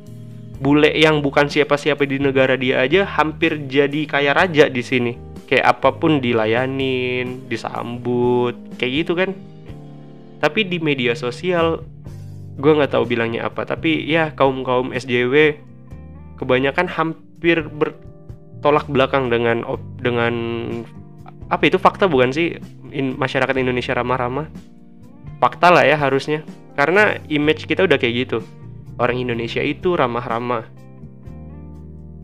Bule 0.62 0.93
yang 0.93 1.25
bukan 1.25 1.50
siapa-siapa 1.50 2.05
di 2.05 2.22
negara 2.22 2.53
dia 2.53 2.86
aja 2.86 3.01
hampir 3.03 3.65
jadi 3.65 4.05
kayak 4.05 4.36
raja 4.38 4.65
di 4.70 4.84
sini. 4.86 5.13
Kayak 5.50 5.77
apa 5.77 5.89
pun 5.98 6.22
dilayanin, 6.24 7.50
disambut, 7.51 8.55
kayak 8.77 8.91
gitu 9.03 9.12
kan. 9.17 9.36
Tapi 10.39 10.63
di 10.70 10.77
media 10.79 11.17
sosial, 11.17 11.84
gue 12.55 12.72
nggak 12.72 12.93
tahu 12.93 13.03
bilangnya 13.10 13.50
apa. 13.50 13.67
Tapi 13.67 14.05
ya 14.05 14.31
kaum 14.38 14.63
kaum 14.63 14.93
SJW 14.96 15.58
kebanyakan 16.39 16.88
hampir 16.88 17.67
bertolak 17.67 18.86
belakang 18.88 19.27
dengan 19.27 19.65
dengan 20.00 20.34
apa 21.51 21.67
itu 21.67 21.75
fakta 21.75 22.08
bukan 22.08 22.31
sih 22.31 22.55
masyarakat 22.96 23.60
Indonesia 23.60 23.91
ramah-ramah 23.91 24.48
fakta 25.43 25.67
lah 25.67 25.84
ya 25.84 26.00
harusnya 26.00 26.48
karena 26.75 27.20
image 27.28 27.68
kita 27.68 27.86
udah 27.86 27.98
kayak 28.00 28.28
gitu. 28.28 28.40
Orang 29.01 29.18
Indonesia 29.18 29.60
itu 29.63 29.98
ramah-ramah. 29.98 30.68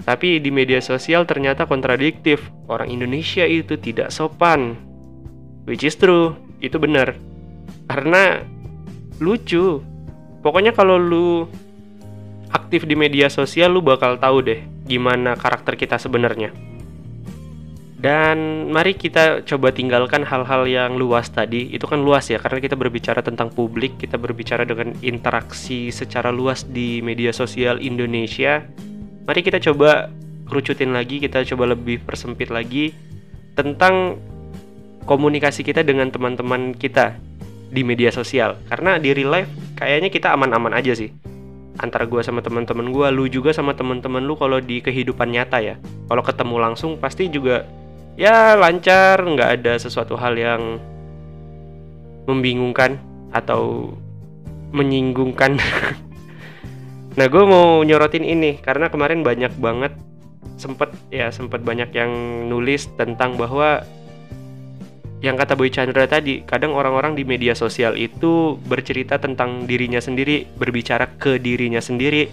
Tapi 0.08 0.40
di 0.40 0.50
media 0.54 0.80
sosial 0.80 1.28
ternyata 1.28 1.68
kontradiktif. 1.68 2.40
Orang 2.72 2.88
Indonesia 2.88 3.44
itu 3.44 3.76
tidak 3.76 4.14
sopan. 4.14 4.80
Which 5.68 5.84
is 5.84 6.00
true, 6.00 6.38
itu 6.64 6.80
benar. 6.80 7.18
Karena 7.92 8.40
lucu. 9.20 9.84
Pokoknya 10.40 10.72
kalau 10.72 10.96
lu 10.96 11.50
aktif 12.56 12.88
di 12.88 12.96
media 12.96 13.28
sosial 13.28 13.76
lu 13.76 13.84
bakal 13.84 14.16
tahu 14.16 14.40
deh 14.40 14.64
gimana 14.88 15.36
karakter 15.36 15.76
kita 15.76 16.00
sebenarnya. 16.00 16.56
Dan 17.98 18.70
mari 18.70 18.94
kita 18.94 19.42
coba 19.42 19.74
tinggalkan 19.74 20.22
hal-hal 20.22 20.70
yang 20.70 21.02
luas 21.02 21.34
tadi. 21.34 21.74
Itu 21.74 21.90
kan 21.90 22.06
luas 22.06 22.30
ya, 22.30 22.38
karena 22.38 22.62
kita 22.62 22.78
berbicara 22.78 23.26
tentang 23.26 23.50
publik, 23.50 23.98
kita 23.98 24.22
berbicara 24.22 24.70
dengan 24.70 24.94
interaksi 25.02 25.90
secara 25.90 26.30
luas 26.30 26.62
di 26.62 27.02
media 27.02 27.34
sosial 27.34 27.82
Indonesia. 27.82 28.62
Mari 29.26 29.42
kita 29.42 29.58
coba 29.58 30.14
kerucutin 30.46 30.94
lagi, 30.94 31.18
kita 31.18 31.42
coba 31.42 31.74
lebih 31.74 32.06
persempit 32.06 32.54
lagi 32.54 32.94
tentang 33.58 34.22
komunikasi 35.10 35.66
kita 35.66 35.82
dengan 35.82 36.14
teman-teman 36.14 36.78
kita 36.78 37.18
di 37.74 37.82
media 37.82 38.14
sosial 38.14 38.56
karena 38.72 38.96
di 39.02 39.12
real 39.12 39.34
life 39.34 39.52
kayaknya 39.76 40.08
kita 40.08 40.32
aman-aman 40.32 40.72
aja 40.72 40.96
sih 40.96 41.12
antara 41.80 42.10
gue 42.10 42.22
sama 42.26 42.42
teman-teman 42.42 42.90
gue, 42.90 43.08
lu 43.14 43.30
juga 43.30 43.54
sama 43.54 43.78
teman-teman 43.78 44.26
lu 44.26 44.34
kalau 44.34 44.58
di 44.58 44.82
kehidupan 44.82 45.30
nyata 45.30 45.62
ya. 45.62 45.76
Kalau 46.10 46.24
ketemu 46.26 46.56
langsung 46.58 46.98
pasti 46.98 47.30
juga 47.30 47.70
ya 48.18 48.58
lancar, 48.58 49.22
nggak 49.22 49.62
ada 49.62 49.74
sesuatu 49.78 50.18
hal 50.18 50.34
yang 50.36 50.82
membingungkan 52.28 53.00
atau 53.32 53.94
menyinggungkan. 54.76 55.56
nah, 57.18 57.26
gue 57.30 57.44
mau 57.48 57.80
nyorotin 57.86 58.26
ini 58.26 58.60
karena 58.60 58.92
kemarin 58.92 59.24
banyak 59.24 59.54
banget 59.62 59.94
sempet 60.58 60.90
ya 61.14 61.30
sempet 61.30 61.62
banyak 61.62 61.94
yang 61.94 62.12
nulis 62.50 62.90
tentang 62.98 63.38
bahwa 63.38 63.86
yang 65.18 65.34
kata 65.34 65.58
Boy 65.58 65.74
Chandra 65.74 66.06
tadi, 66.06 66.46
kadang 66.46 66.78
orang-orang 66.78 67.18
di 67.18 67.26
media 67.26 67.58
sosial 67.58 67.98
itu 67.98 68.54
bercerita 68.70 69.18
tentang 69.18 69.66
dirinya 69.66 69.98
sendiri, 69.98 70.46
berbicara 70.46 71.10
ke 71.18 71.42
dirinya 71.42 71.82
sendiri. 71.82 72.30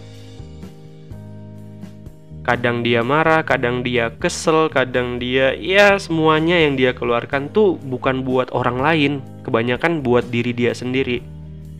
Kadang 2.44 2.84
dia 2.84 3.00
marah, 3.00 3.40
kadang 3.40 3.80
dia 3.80 4.12
kesel, 4.20 4.68
kadang 4.68 5.16
dia 5.16 5.56
ya 5.56 5.96
semuanya 5.96 6.60
yang 6.60 6.76
dia 6.76 6.92
keluarkan 6.92 7.48
tuh 7.48 7.80
bukan 7.80 8.20
buat 8.20 8.52
orang 8.52 8.84
lain, 8.84 9.12
kebanyakan 9.48 10.04
buat 10.04 10.28
diri 10.28 10.52
dia 10.52 10.76
sendiri. 10.76 11.24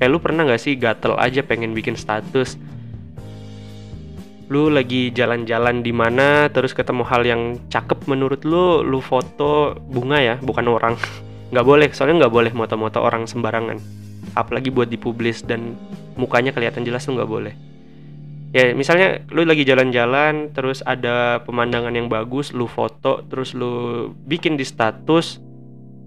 Kayak 0.00 0.09
lu 0.09 0.18
pernah 0.25 0.49
gak 0.49 0.64
sih 0.64 0.73
gatel 0.80 1.21
aja 1.21 1.44
pengen 1.44 1.76
bikin 1.76 2.00
status, 2.00 2.56
lu 4.49 4.73
lagi 4.73 5.12
jalan-jalan 5.12 5.85
di 5.85 5.92
mana 5.92 6.49
terus 6.49 6.73
ketemu 6.73 7.04
hal 7.12 7.28
yang 7.28 7.61
cakep 7.68 8.09
menurut 8.09 8.40
lu 8.49 8.80
lu 8.80 9.04
foto 9.04 9.76
bunga 9.76 10.16
ya 10.16 10.35
bukan 10.40 10.64
orang. 10.64 10.97
Nggak 11.52 11.66
boleh 11.68 11.88
soalnya 11.92 12.25
nggak 12.25 12.35
boleh 12.35 12.52
moto-moto 12.56 12.99
orang 13.04 13.28
sembarangan. 13.30 13.78
Apalagi 14.33 14.73
buat 14.75 14.88
dipublis 14.90 15.44
dan 15.44 15.76
mukanya 16.16 16.50
kelihatan 16.50 16.83
jelas 16.83 17.04
tuh 17.06 17.14
nggak 17.14 17.30
boleh 17.30 17.74
ya 18.54 18.70
misalnya 18.70 19.26
lu 19.34 19.42
lagi 19.42 19.66
jalan-jalan 19.66 20.54
terus 20.54 20.80
ada 20.87 21.42
pemandangan 21.42 21.90
yang 21.90 22.06
bagus 22.06 22.54
lu 22.54 22.70
foto 22.70 23.26
terus 23.26 23.50
lu 23.50 24.08
bikin 24.30 24.54
di 24.54 24.62
status 24.62 25.42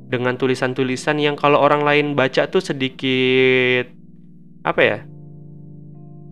dengan 0.08 0.40
tulisan-tulisan 0.40 1.20
yang 1.20 1.36
kalau 1.36 1.60
orang 1.60 1.84
lain 1.84 2.16
baca 2.16 2.48
tuh 2.48 2.64
sedikit 2.64 3.92
apa 4.64 4.82
ya 4.82 4.98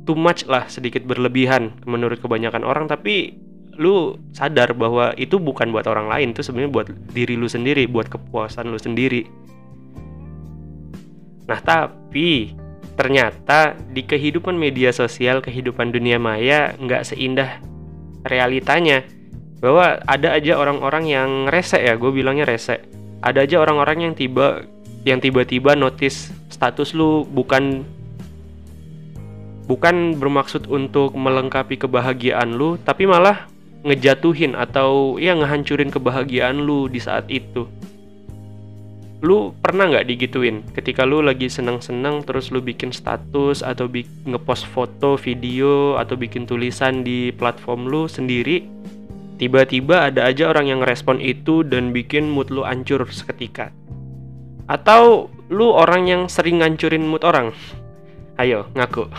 too 0.06 0.14
much 0.14 0.46
lah 0.46 0.70
sedikit 0.70 1.04
berlebihan 1.04 1.74
menurut 1.90 2.22
kebanyakan 2.22 2.62
orang. 2.64 2.86
Tapi 2.86 3.36
lu 3.76 4.16
sadar 4.32 4.72
bahwa 4.72 5.12
itu 5.20 5.36
bukan 5.36 5.74
buat 5.74 5.84
orang 5.90 6.08
lain 6.08 6.32
itu 6.32 6.46
sebenarnya 6.46 6.72
buat 6.72 6.88
diri 7.12 7.36
lu 7.36 7.50
sendiri 7.50 7.90
buat 7.90 8.08
kepuasan 8.08 8.72
lu 8.72 8.80
sendiri. 8.80 9.28
Nah 11.50 11.60
tapi 11.60 12.56
ternyata 12.96 13.76
di 13.76 14.08
kehidupan 14.08 14.56
media 14.56 14.96
sosial 14.96 15.44
kehidupan 15.44 15.92
dunia 15.92 16.16
maya 16.16 16.74
nggak 16.80 17.04
seindah 17.04 17.60
realitanya 18.24 19.04
bahwa 19.60 20.00
ada 20.08 20.36
aja 20.36 20.56
orang-orang 20.56 21.06
yang 21.08 21.30
rese 21.52 21.80
ya 21.80 22.00
gue 22.00 22.12
bilangnya 22.12 22.48
rese 22.48 22.80
ada 23.20 23.44
aja 23.44 23.60
orang-orang 23.60 24.12
yang 24.12 24.14
tiba 24.16 24.64
yang 25.06 25.22
tiba-tiba 25.22 25.78
notice 25.78 26.34
status 26.50 26.96
lu 26.98 27.28
bukan 27.30 27.86
bukan 29.66 30.18
bermaksud 30.18 30.70
untuk 30.70 31.14
melengkapi 31.18 31.76
kebahagiaan 31.78 32.54
lu, 32.54 32.78
tapi 32.82 33.10
malah 33.10 33.50
ngejatuhin 33.86 34.58
atau 34.58 35.18
ya 35.22 35.38
ngehancurin 35.38 35.94
kebahagiaan 35.94 36.58
lu 36.58 36.90
di 36.90 37.02
saat 37.02 37.30
itu. 37.30 37.70
Lu 39.26 39.58
pernah 39.58 39.90
nggak 39.90 40.06
digituin 40.06 40.62
ketika 40.78 41.02
lu 41.02 41.26
lagi 41.26 41.50
seneng-seneng 41.50 42.22
terus 42.30 42.54
lu 42.54 42.62
bikin 42.62 42.94
status 42.94 43.66
atau 43.66 43.90
bi 43.90 44.06
ngepost 44.06 44.70
foto, 44.70 45.18
video 45.18 45.98
atau 45.98 46.14
bikin 46.14 46.46
tulisan 46.46 47.02
di 47.02 47.34
platform 47.34 47.90
lu 47.90 48.06
sendiri, 48.06 48.70
tiba-tiba 49.42 50.14
ada 50.14 50.30
aja 50.30 50.54
orang 50.54 50.70
yang 50.70 50.86
respon 50.86 51.18
itu 51.18 51.66
dan 51.66 51.90
bikin 51.90 52.30
mood 52.30 52.54
lu 52.54 52.62
hancur 52.62 53.02
seketika. 53.10 53.74
Atau 54.70 55.34
lu 55.50 55.74
orang 55.74 56.06
yang 56.06 56.22
sering 56.30 56.62
ngancurin 56.62 57.10
mood 57.10 57.26
orang? 57.26 57.50
Ayo, 58.42 58.70
ngaku. 58.78 59.10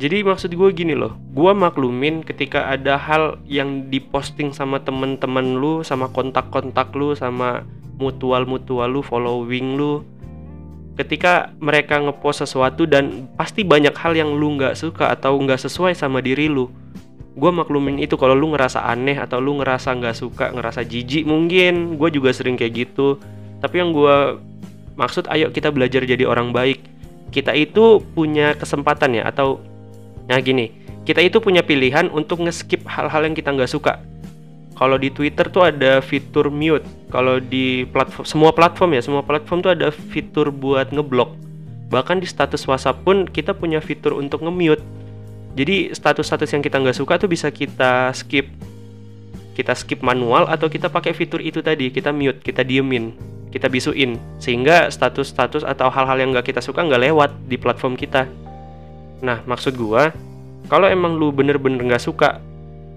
Jadi 0.00 0.24
maksud 0.24 0.56
gue 0.56 0.70
gini 0.72 0.96
loh, 0.96 1.12
gue 1.36 1.52
maklumin 1.52 2.24
ketika 2.24 2.72
ada 2.72 2.96
hal 2.96 3.36
yang 3.44 3.92
diposting 3.92 4.54
sama 4.54 4.80
temen-temen 4.80 5.60
lu, 5.60 5.84
sama 5.84 6.08
kontak-kontak 6.08 6.94
lu, 6.94 7.18
sama 7.18 7.66
mutual-mutual 7.98 8.88
lu, 8.88 9.02
following 9.02 9.74
lu, 9.74 10.06
ketika 10.94 11.54
mereka 11.58 11.98
ngepost 11.98 12.46
sesuatu 12.46 12.86
dan 12.86 13.30
pasti 13.34 13.62
banyak 13.62 13.94
hal 13.94 14.14
yang 14.14 14.34
lu 14.34 14.58
nggak 14.58 14.78
suka 14.78 15.14
atau 15.14 15.38
nggak 15.38 15.58
sesuai 15.58 15.94
sama 15.98 16.22
diri 16.22 16.46
lu, 16.46 16.70
gue 17.34 17.50
maklumin 17.50 17.98
itu. 17.98 18.14
Kalau 18.18 18.38
lu 18.38 18.54
ngerasa 18.54 18.86
aneh 18.86 19.18
atau 19.18 19.42
lu 19.42 19.58
ngerasa 19.62 19.94
nggak 19.98 20.16
suka, 20.16 20.54
ngerasa 20.54 20.86
jijik 20.86 21.26
mungkin, 21.26 21.98
gue 21.98 22.08
juga 22.14 22.30
sering 22.34 22.58
kayak 22.58 22.88
gitu. 22.88 23.18
Tapi 23.58 23.74
yang 23.78 23.90
gue 23.90 24.38
maksud, 24.98 25.26
ayo 25.30 25.50
kita 25.50 25.74
belajar 25.74 26.02
jadi 26.06 26.26
orang 26.26 26.54
baik. 26.54 26.82
Kita 27.28 27.52
itu 27.52 28.00
punya 28.16 28.56
kesempatan 28.56 29.20
ya 29.20 29.28
atau 29.28 29.60
nah 30.28 30.36
gini 30.44 30.68
kita 31.08 31.24
itu 31.24 31.40
punya 31.40 31.64
pilihan 31.64 32.12
untuk 32.12 32.44
nge-skip 32.44 32.84
hal-hal 32.84 33.24
yang 33.24 33.32
kita 33.32 33.48
nggak 33.48 33.72
suka 33.72 33.96
kalau 34.78 34.94
di 34.94 35.10
Twitter 35.10 35.50
tuh 35.50 35.66
ada 35.66 35.98
fitur 35.98 36.54
mute. 36.54 36.86
Kalau 37.10 37.42
di 37.42 37.82
platform 37.90 38.22
semua 38.22 38.54
platform 38.54 38.94
ya 38.94 39.02
semua 39.02 39.26
platform 39.26 39.58
tuh 39.66 39.74
ada 39.74 39.90
fitur 39.90 40.54
buat 40.54 40.94
ngeblok. 40.94 41.34
Bahkan 41.90 42.22
di 42.22 42.30
status 42.30 42.62
WhatsApp 42.62 43.02
pun 43.02 43.26
kita 43.26 43.58
punya 43.58 43.82
fitur 43.82 44.14
untuk 44.14 44.46
nge-mute. 44.46 44.80
Jadi 45.58 45.90
status-status 45.90 46.54
yang 46.54 46.62
kita 46.62 46.78
nggak 46.78 46.94
suka 46.94 47.18
tuh 47.18 47.26
bisa 47.26 47.50
kita 47.50 48.14
skip. 48.14 48.46
Kita 49.58 49.74
skip 49.74 49.98
manual 50.06 50.46
atau 50.46 50.70
kita 50.70 50.86
pakai 50.86 51.10
fitur 51.10 51.42
itu 51.42 51.58
tadi 51.58 51.90
kita 51.90 52.14
mute 52.14 52.38
kita 52.46 52.62
diemin 52.62 53.10
kita 53.50 53.66
bisuin. 53.66 54.14
Sehingga 54.38 54.86
status-status 54.94 55.66
atau 55.66 55.90
hal-hal 55.90 56.22
yang 56.22 56.30
nggak 56.30 56.54
kita 56.54 56.62
suka 56.62 56.86
nggak 56.86 57.02
lewat 57.10 57.30
di 57.50 57.58
platform 57.58 57.98
kita. 57.98 58.30
Nah 59.26 59.42
maksud 59.42 59.74
gua 59.74 60.14
kalau 60.70 60.86
emang 60.86 61.16
lu 61.16 61.32
bener-bener 61.32 61.80
nggak 61.80 62.04
suka, 62.04 62.44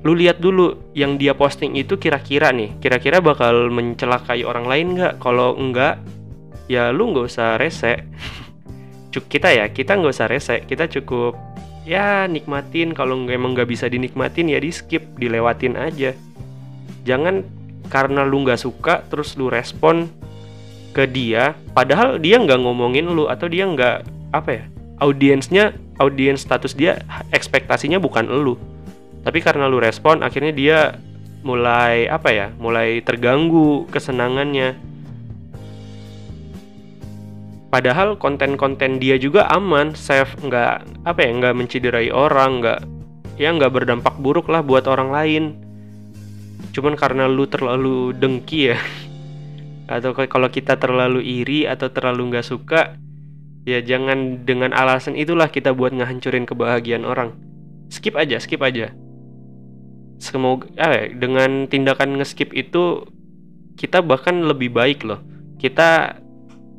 lu 0.02 0.18
lihat 0.18 0.42
dulu 0.42 0.94
yang 0.98 1.22
dia 1.22 1.38
posting 1.38 1.78
itu 1.78 1.98
kira-kira 2.02 2.50
nih, 2.50 2.74
kira-kira 2.82 3.22
bakal 3.22 3.70
mencelakai 3.70 4.42
orang 4.42 4.66
lain 4.66 4.88
nggak? 4.98 5.22
Kalau 5.22 5.54
enggak, 5.54 6.02
ya 6.66 6.90
lu 6.90 7.14
nggak 7.14 7.30
usah 7.30 7.62
rese. 7.62 8.02
Cuk 9.14 9.30
kita 9.30 9.54
ya, 9.54 9.70
kita 9.70 10.00
nggak 10.00 10.14
usah 10.14 10.28
rese, 10.32 10.66
kita 10.66 10.90
cukup 10.90 11.38
ya 11.86 12.26
nikmatin. 12.26 12.98
Kalau 12.98 13.14
emang 13.30 13.54
nggak 13.54 13.70
bisa 13.70 13.86
dinikmatin 13.86 14.50
ya 14.50 14.58
di 14.58 14.74
skip, 14.74 15.06
dilewatin 15.22 15.78
aja. 15.78 16.18
Jangan 17.06 17.46
karena 17.92 18.24
lu 18.24 18.48
nggak 18.48 18.64
suka 18.64 19.04
terus 19.12 19.36
lu 19.36 19.52
respon 19.52 20.08
ke 20.96 21.04
dia 21.04 21.56
padahal 21.76 22.20
dia 22.20 22.40
nggak 22.40 22.64
ngomongin 22.64 23.12
lu 23.12 23.28
atau 23.28 23.52
dia 23.52 23.68
nggak 23.68 24.08
apa 24.32 24.50
ya 24.50 24.64
audiensnya 25.04 25.76
audiens 26.00 26.48
status 26.48 26.72
dia 26.72 27.04
ekspektasinya 27.36 28.00
bukan 28.00 28.32
lu 28.32 28.56
tapi 29.21 29.39
karena 29.39 29.69
lu 29.69 29.77
respon 29.77 30.25
akhirnya 30.25 30.53
dia 30.53 30.79
mulai 31.41 32.05
apa 32.10 32.29
ya 32.34 32.47
mulai 32.57 33.01
terganggu 33.01 33.86
kesenangannya. 33.89 34.77
Padahal 37.71 38.19
konten-konten 38.19 38.99
dia 38.99 39.15
juga 39.15 39.47
aman 39.47 39.95
safe 39.95 40.36
nggak 40.43 41.07
apa 41.07 41.19
ya 41.23 41.29
nggak 41.39 41.55
menciderai 41.55 42.10
orang 42.12 42.60
nggak 42.60 42.79
ya 43.39 43.47
nggak 43.55 43.71
berdampak 43.71 44.17
buruk 44.19 44.49
lah 44.49 44.65
buat 44.65 44.89
orang 44.89 45.10
lain. 45.13 45.43
Cuman 46.75 46.97
karena 46.97 47.29
lu 47.29 47.45
terlalu 47.45 48.12
dengki 48.17 48.73
ya 48.73 48.77
atau 49.95 50.17
kalau 50.17 50.49
kita 50.49 50.81
terlalu 50.81 51.21
iri 51.21 51.69
atau 51.69 51.93
terlalu 51.93 52.36
nggak 52.36 52.47
suka 52.47 52.95
ya 53.69 53.79
jangan 53.86 54.41
dengan 54.43 54.73
alasan 54.73 55.13
itulah 55.13 55.47
kita 55.47 55.71
buat 55.77 55.93
ngehancurin 55.93 56.49
kebahagiaan 56.49 57.05
orang. 57.05 57.38
Skip 57.88 58.17
aja 58.19 58.39
skip 58.39 58.60
aja 58.63 58.91
semoga 60.21 60.69
eh, 60.77 61.10
dengan 61.17 61.65
tindakan 61.65 62.21
ngeskip 62.21 62.53
itu 62.53 63.10
kita 63.73 64.05
bahkan 64.05 64.45
lebih 64.45 64.69
baik 64.69 65.01
loh. 65.01 65.17
Kita 65.57 66.21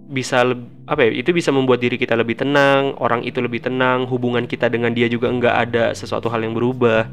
bisa 0.06 0.46
apa 0.86 1.08
ya 1.08 1.10
itu 1.24 1.34
bisa 1.34 1.50
membuat 1.50 1.82
diri 1.82 1.96
kita 1.96 2.14
lebih 2.14 2.36
tenang 2.36 2.92
orang 3.00 3.24
itu 3.24 3.40
lebih 3.40 3.64
tenang 3.64 4.04
hubungan 4.06 4.44
kita 4.44 4.68
dengan 4.68 4.92
dia 4.92 5.08
juga 5.08 5.32
nggak 5.32 5.56
ada 5.68 5.84
sesuatu 5.90 6.30
hal 6.30 6.46
yang 6.46 6.54
berubah. 6.54 7.10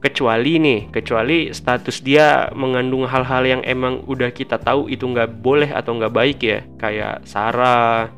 Kecuali 0.00 0.56
nih 0.56 0.80
kecuali 0.94 1.52
status 1.52 2.00
dia 2.00 2.48
mengandung 2.56 3.04
hal-hal 3.04 3.44
yang 3.44 3.62
emang 3.66 4.06
udah 4.06 4.32
kita 4.32 4.56
tahu 4.56 4.88
itu 4.88 5.04
nggak 5.04 5.42
boleh 5.42 5.74
atau 5.74 5.98
nggak 5.98 6.14
baik 6.14 6.38
ya. 6.40 6.62
Kayak 6.78 7.26
sara 7.26 8.08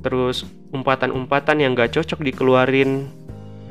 terus 0.00 0.48
umpatan-umpatan 0.72 1.60
yang 1.60 1.76
nggak 1.76 1.92
cocok 1.92 2.24
dikeluarin 2.24 3.10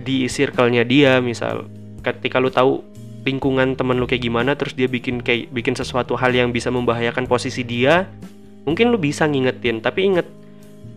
di 0.05 0.29
circle-nya 0.29 0.87
dia 0.87 1.19
misal 1.19 1.67
ketika 2.15 2.39
lu 2.39 2.47
tahu 2.47 2.83
lingkungan 3.27 3.75
temen 3.75 3.99
lu 3.99 4.07
kayak 4.07 4.23
gimana 4.23 4.55
terus 4.55 4.71
dia 4.71 4.87
bikin 4.87 5.19
kayak 5.19 5.51
bikin 5.51 5.75
sesuatu 5.75 6.15
hal 6.15 6.31
yang 6.31 6.55
bisa 6.55 6.71
membahayakan 6.71 7.27
posisi 7.27 7.67
dia 7.67 8.07
mungkin 8.63 8.91
lu 8.91 8.99
bisa 8.99 9.27
ngingetin. 9.27 9.83
Tapi 9.83 9.99
inget 10.07 10.27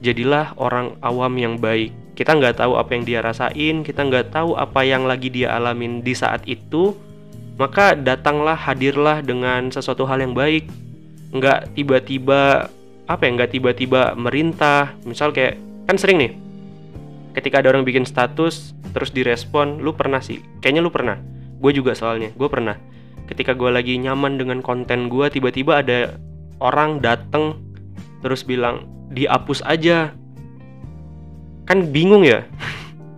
jadilah 0.02 0.54
orang 0.58 0.94
awam 1.02 1.34
yang 1.38 1.54
baik. 1.58 1.90
Kita 2.14 2.36
nggak 2.36 2.60
tahu 2.62 2.76
apa 2.76 2.90
yang 2.94 3.04
dia 3.08 3.20
rasain 3.24 3.80
kita 3.80 4.04
nggak 4.04 4.34
tahu 4.34 4.54
apa 4.54 4.84
yang 4.84 5.08
lagi 5.08 5.32
dia 5.32 5.56
alamin 5.56 6.04
di 6.04 6.12
saat 6.12 6.44
itu 6.44 6.92
maka 7.56 7.96
datanglah 7.96 8.56
hadirlah 8.56 9.24
dengan 9.24 9.70
sesuatu 9.72 10.06
hal 10.06 10.22
yang 10.22 10.34
baik. 10.34 10.66
Nggak 11.34 11.74
tiba-tiba 11.78 12.70
apa 13.10 13.22
ya 13.26 13.30
nggak 13.34 13.50
tiba-tiba 13.58 14.14
merintah. 14.14 14.94
Misal 15.02 15.34
kayak 15.34 15.58
kan 15.90 15.98
sering 15.98 16.18
nih 16.22 16.49
ketika 17.34 17.62
ada 17.62 17.70
orang 17.70 17.86
bikin 17.86 18.02
status 18.02 18.74
terus 18.90 19.10
direspon 19.14 19.82
lu 19.82 19.94
pernah 19.94 20.18
sih? 20.18 20.42
Kayaknya 20.62 20.82
lu 20.82 20.90
pernah. 20.90 21.16
Gue 21.60 21.76
juga 21.76 21.94
soalnya 21.94 22.32
gue 22.34 22.48
pernah. 22.50 22.76
Ketika 23.30 23.54
gue 23.54 23.70
lagi 23.70 23.94
nyaman 24.00 24.40
dengan 24.40 24.58
konten 24.58 25.06
gue 25.06 25.26
tiba-tiba 25.30 25.84
ada 25.84 26.18
orang 26.58 26.98
dateng 26.98 27.62
terus 28.20 28.42
bilang 28.42 28.86
dihapus 29.14 29.62
aja. 29.66 30.10
Kan 31.66 31.94
bingung 31.94 32.26
ya? 32.26 32.42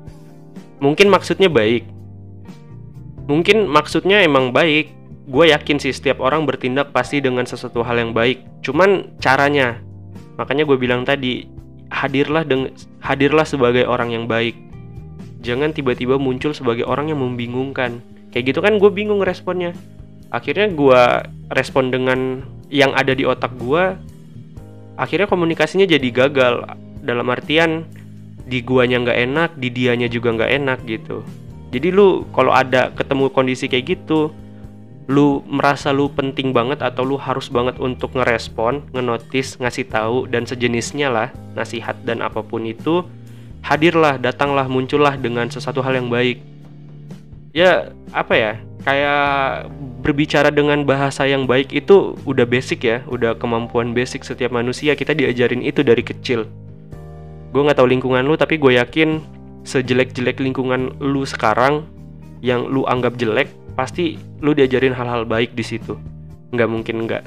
Mungkin 0.84 1.08
maksudnya 1.08 1.48
baik. 1.48 1.88
Mungkin 3.30 3.70
maksudnya 3.70 4.20
emang 4.20 4.50
baik. 4.50 4.92
Gue 5.30 5.54
yakin 5.54 5.78
sih 5.78 5.94
setiap 5.94 6.18
orang 6.18 6.44
bertindak 6.44 6.90
pasti 6.90 7.22
dengan 7.22 7.46
sesuatu 7.46 7.80
hal 7.86 7.96
yang 7.96 8.12
baik. 8.12 8.42
Cuman 8.60 9.16
caranya. 9.22 9.78
Makanya 10.36 10.66
gue 10.66 10.76
bilang 10.76 11.06
tadi 11.06 11.46
hadirlah 11.92 12.48
deng 12.48 12.72
hadirlah 13.04 13.44
sebagai 13.44 13.84
orang 13.84 14.16
yang 14.16 14.24
baik. 14.24 14.56
Jangan 15.44 15.76
tiba-tiba 15.76 16.16
muncul 16.16 16.56
sebagai 16.56 16.88
orang 16.88 17.12
yang 17.12 17.20
membingungkan. 17.20 18.00
Kayak 18.32 18.56
gitu 18.56 18.60
kan 18.64 18.80
gue 18.80 18.88
bingung 18.88 19.20
responnya. 19.20 19.76
Akhirnya 20.32 20.72
gue 20.72 21.02
respon 21.52 21.92
dengan 21.92 22.40
yang 22.72 22.96
ada 22.96 23.12
di 23.12 23.28
otak 23.28 23.52
gue 23.60 23.92
akhirnya 24.96 25.28
komunikasinya 25.28 25.84
jadi 25.84 26.08
gagal. 26.08 26.64
Dalam 27.04 27.28
artian 27.28 27.84
di 28.46 28.64
guanya 28.64 29.02
nggak 29.02 29.18
enak 29.28 29.50
di 29.60 29.68
dianya 29.68 30.08
juga 30.08 30.32
nggak 30.32 30.52
enak 30.62 30.78
gitu. 30.88 31.20
Jadi 31.72 31.88
lu 31.92 32.24
kalau 32.32 32.52
ada 32.52 32.88
ketemu 32.92 33.28
kondisi 33.32 33.68
kayak 33.68 33.98
gitu 33.98 34.32
lu 35.12 35.44
merasa 35.44 35.92
lu 35.92 36.08
penting 36.08 36.56
banget 36.56 36.80
atau 36.80 37.04
lu 37.04 37.20
harus 37.20 37.52
banget 37.52 37.76
untuk 37.76 38.16
ngerespon, 38.16 38.80
ngenotis, 38.96 39.60
ngasih 39.60 39.84
tahu 39.92 40.24
dan 40.24 40.48
sejenisnya 40.48 41.12
lah, 41.12 41.28
nasihat 41.52 42.00
dan 42.08 42.24
apa 42.24 42.40
pun 42.40 42.64
itu, 42.64 43.04
hadirlah, 43.60 44.16
datanglah, 44.16 44.64
muncullah 44.64 45.12
dengan 45.20 45.52
sesuatu 45.52 45.84
hal 45.84 46.00
yang 46.00 46.08
baik. 46.08 46.40
Ya, 47.52 47.92
apa 48.16 48.32
ya? 48.32 48.52
Kayak 48.88 49.68
berbicara 50.00 50.48
dengan 50.48 50.82
bahasa 50.88 51.28
yang 51.28 51.44
baik 51.44 51.76
itu 51.76 52.16
udah 52.24 52.48
basic 52.48 52.80
ya, 52.88 53.04
udah 53.04 53.36
kemampuan 53.36 53.92
basic 53.92 54.24
setiap 54.24 54.48
manusia 54.48 54.96
kita 54.96 55.12
diajarin 55.12 55.60
itu 55.60 55.84
dari 55.84 56.00
kecil. 56.00 56.48
Gue 57.52 57.60
nggak 57.60 57.76
tahu 57.76 57.92
lingkungan 57.92 58.24
lu, 58.24 58.34
tapi 58.40 58.56
gue 58.56 58.80
yakin 58.80 59.20
sejelek-jelek 59.68 60.40
lingkungan 60.40 60.96
lu 60.98 61.22
sekarang 61.22 61.84
yang 62.42 62.66
lu 62.66 62.82
anggap 62.88 63.14
jelek 63.20 63.52
pasti 63.74 64.20
lu 64.44 64.52
diajarin 64.52 64.92
hal-hal 64.92 65.24
baik 65.24 65.56
di 65.56 65.64
situ. 65.64 65.96
Nggak 66.52 66.68
mungkin 66.68 66.96
nggak. 67.08 67.22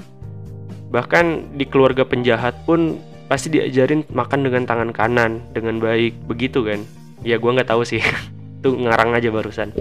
Bahkan 0.94 1.58
di 1.58 1.66
keluarga 1.66 2.06
penjahat 2.06 2.54
pun 2.64 3.02
pasti 3.26 3.50
diajarin 3.50 4.06
makan 4.14 4.46
dengan 4.46 4.64
tangan 4.70 4.92
kanan 4.94 5.42
dengan 5.52 5.82
baik. 5.82 6.14
Begitu 6.30 6.62
kan? 6.62 6.80
Ya 7.26 7.42
gua 7.42 7.58
nggak 7.58 7.70
tahu 7.74 7.82
sih. 7.82 8.02
Tuh 8.64 8.78
ngarang 8.78 9.18
aja 9.18 9.30
barusan. 9.34 9.74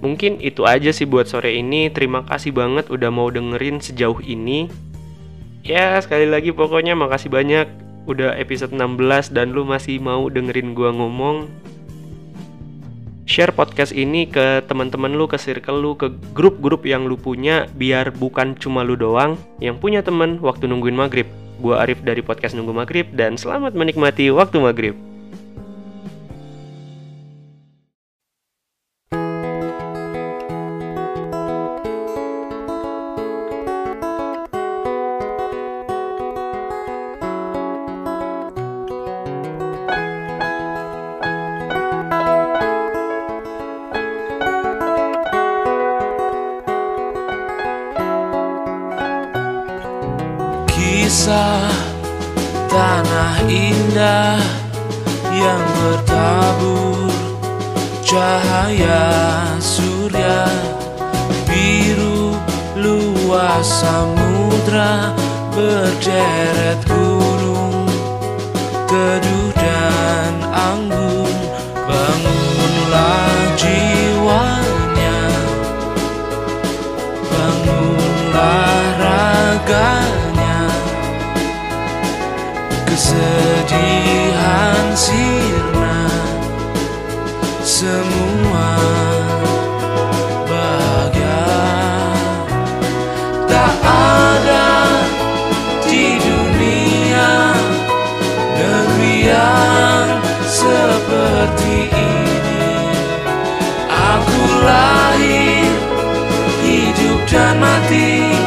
Mungkin 0.00 0.40
itu 0.40 0.64
aja 0.64 0.96
sih 0.96 1.04
buat 1.04 1.28
sore 1.28 1.60
ini. 1.60 1.92
Terima 1.92 2.24
kasih 2.24 2.56
banget 2.56 2.88
udah 2.88 3.12
mau 3.12 3.28
dengerin 3.28 3.84
sejauh 3.84 4.20
ini. 4.24 4.72
Ya 5.60 6.00
sekali 6.00 6.24
lagi 6.24 6.56
pokoknya 6.56 6.96
makasih 6.96 7.28
banyak. 7.28 7.68
Udah 8.08 8.32
episode 8.40 8.72
16 8.72 9.36
dan 9.36 9.52
lu 9.52 9.68
masih 9.68 10.00
mau 10.00 10.24
dengerin 10.32 10.72
gua 10.72 10.88
ngomong 10.96 11.52
share 13.30 13.54
podcast 13.54 13.94
ini 13.94 14.26
ke 14.26 14.66
teman-teman 14.66 15.14
lu, 15.14 15.30
ke 15.30 15.38
circle 15.38 15.78
lu, 15.78 15.94
ke 15.94 16.10
grup-grup 16.34 16.82
yang 16.82 17.06
lu 17.06 17.14
punya 17.14 17.70
biar 17.78 18.10
bukan 18.10 18.58
cuma 18.58 18.82
lu 18.82 18.98
doang 18.98 19.38
yang 19.62 19.78
punya 19.78 20.02
temen 20.02 20.42
waktu 20.42 20.66
nungguin 20.66 20.98
maghrib. 20.98 21.30
Gua 21.62 21.86
Arif 21.86 22.00
dari 22.02 22.24
podcast 22.24 22.56
Nunggu 22.56 22.72
Maghrib 22.72 23.06
dan 23.12 23.36
selamat 23.36 23.76
menikmati 23.76 24.32
waktu 24.32 24.58
maghrib. 24.64 25.09
Kesedihan 83.10 84.94
sirna 84.94 86.06
Semua 87.58 88.78
bahagia. 90.46 91.42
Tak 93.50 93.74
ada 93.82 94.94
di 95.90 96.22
dunia 96.22 97.50
Negeri 98.54 99.14
yang 99.26 100.06
seperti 100.46 101.90
ini. 101.90 102.94
Aku 103.90 104.42
lahir, 104.62 105.66
hidup 106.62 107.26
dan 107.26 107.58
mati 107.58 108.38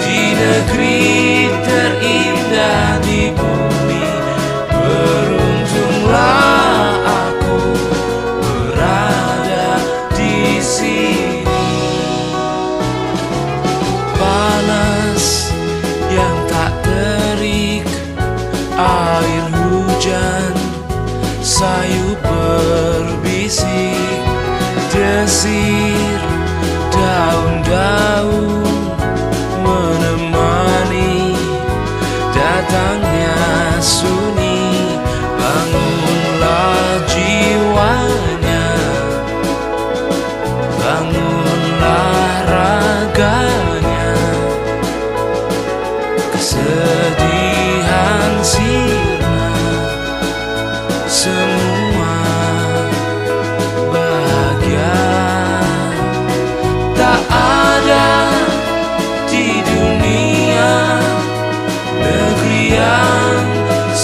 Di 0.00 0.32
negeri 0.32 1.35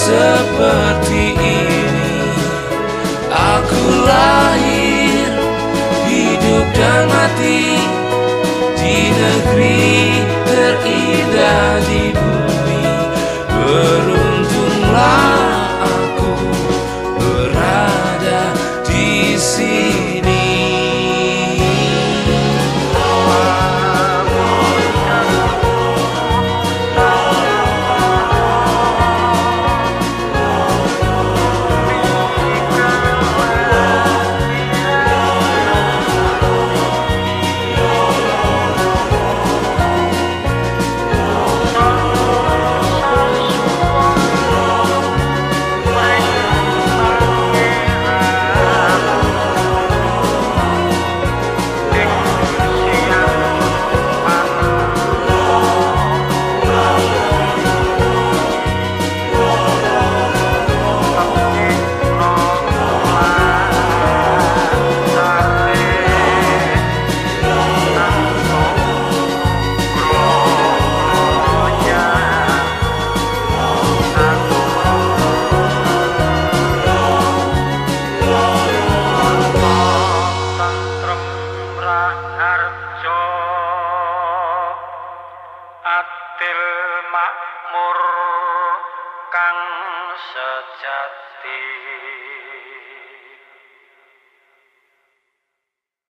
seperti 0.03 1.31
ini. 1.31 1.59
Aku 3.31 3.83
lahir 4.03 5.31
dan 6.75 7.07
mati 7.07 7.79
di 8.75 8.97
negeri 9.15 10.19
terindah 10.43 11.79
di 11.87 12.03
bumi. 12.11 12.83
Beruntunglah 13.47 15.22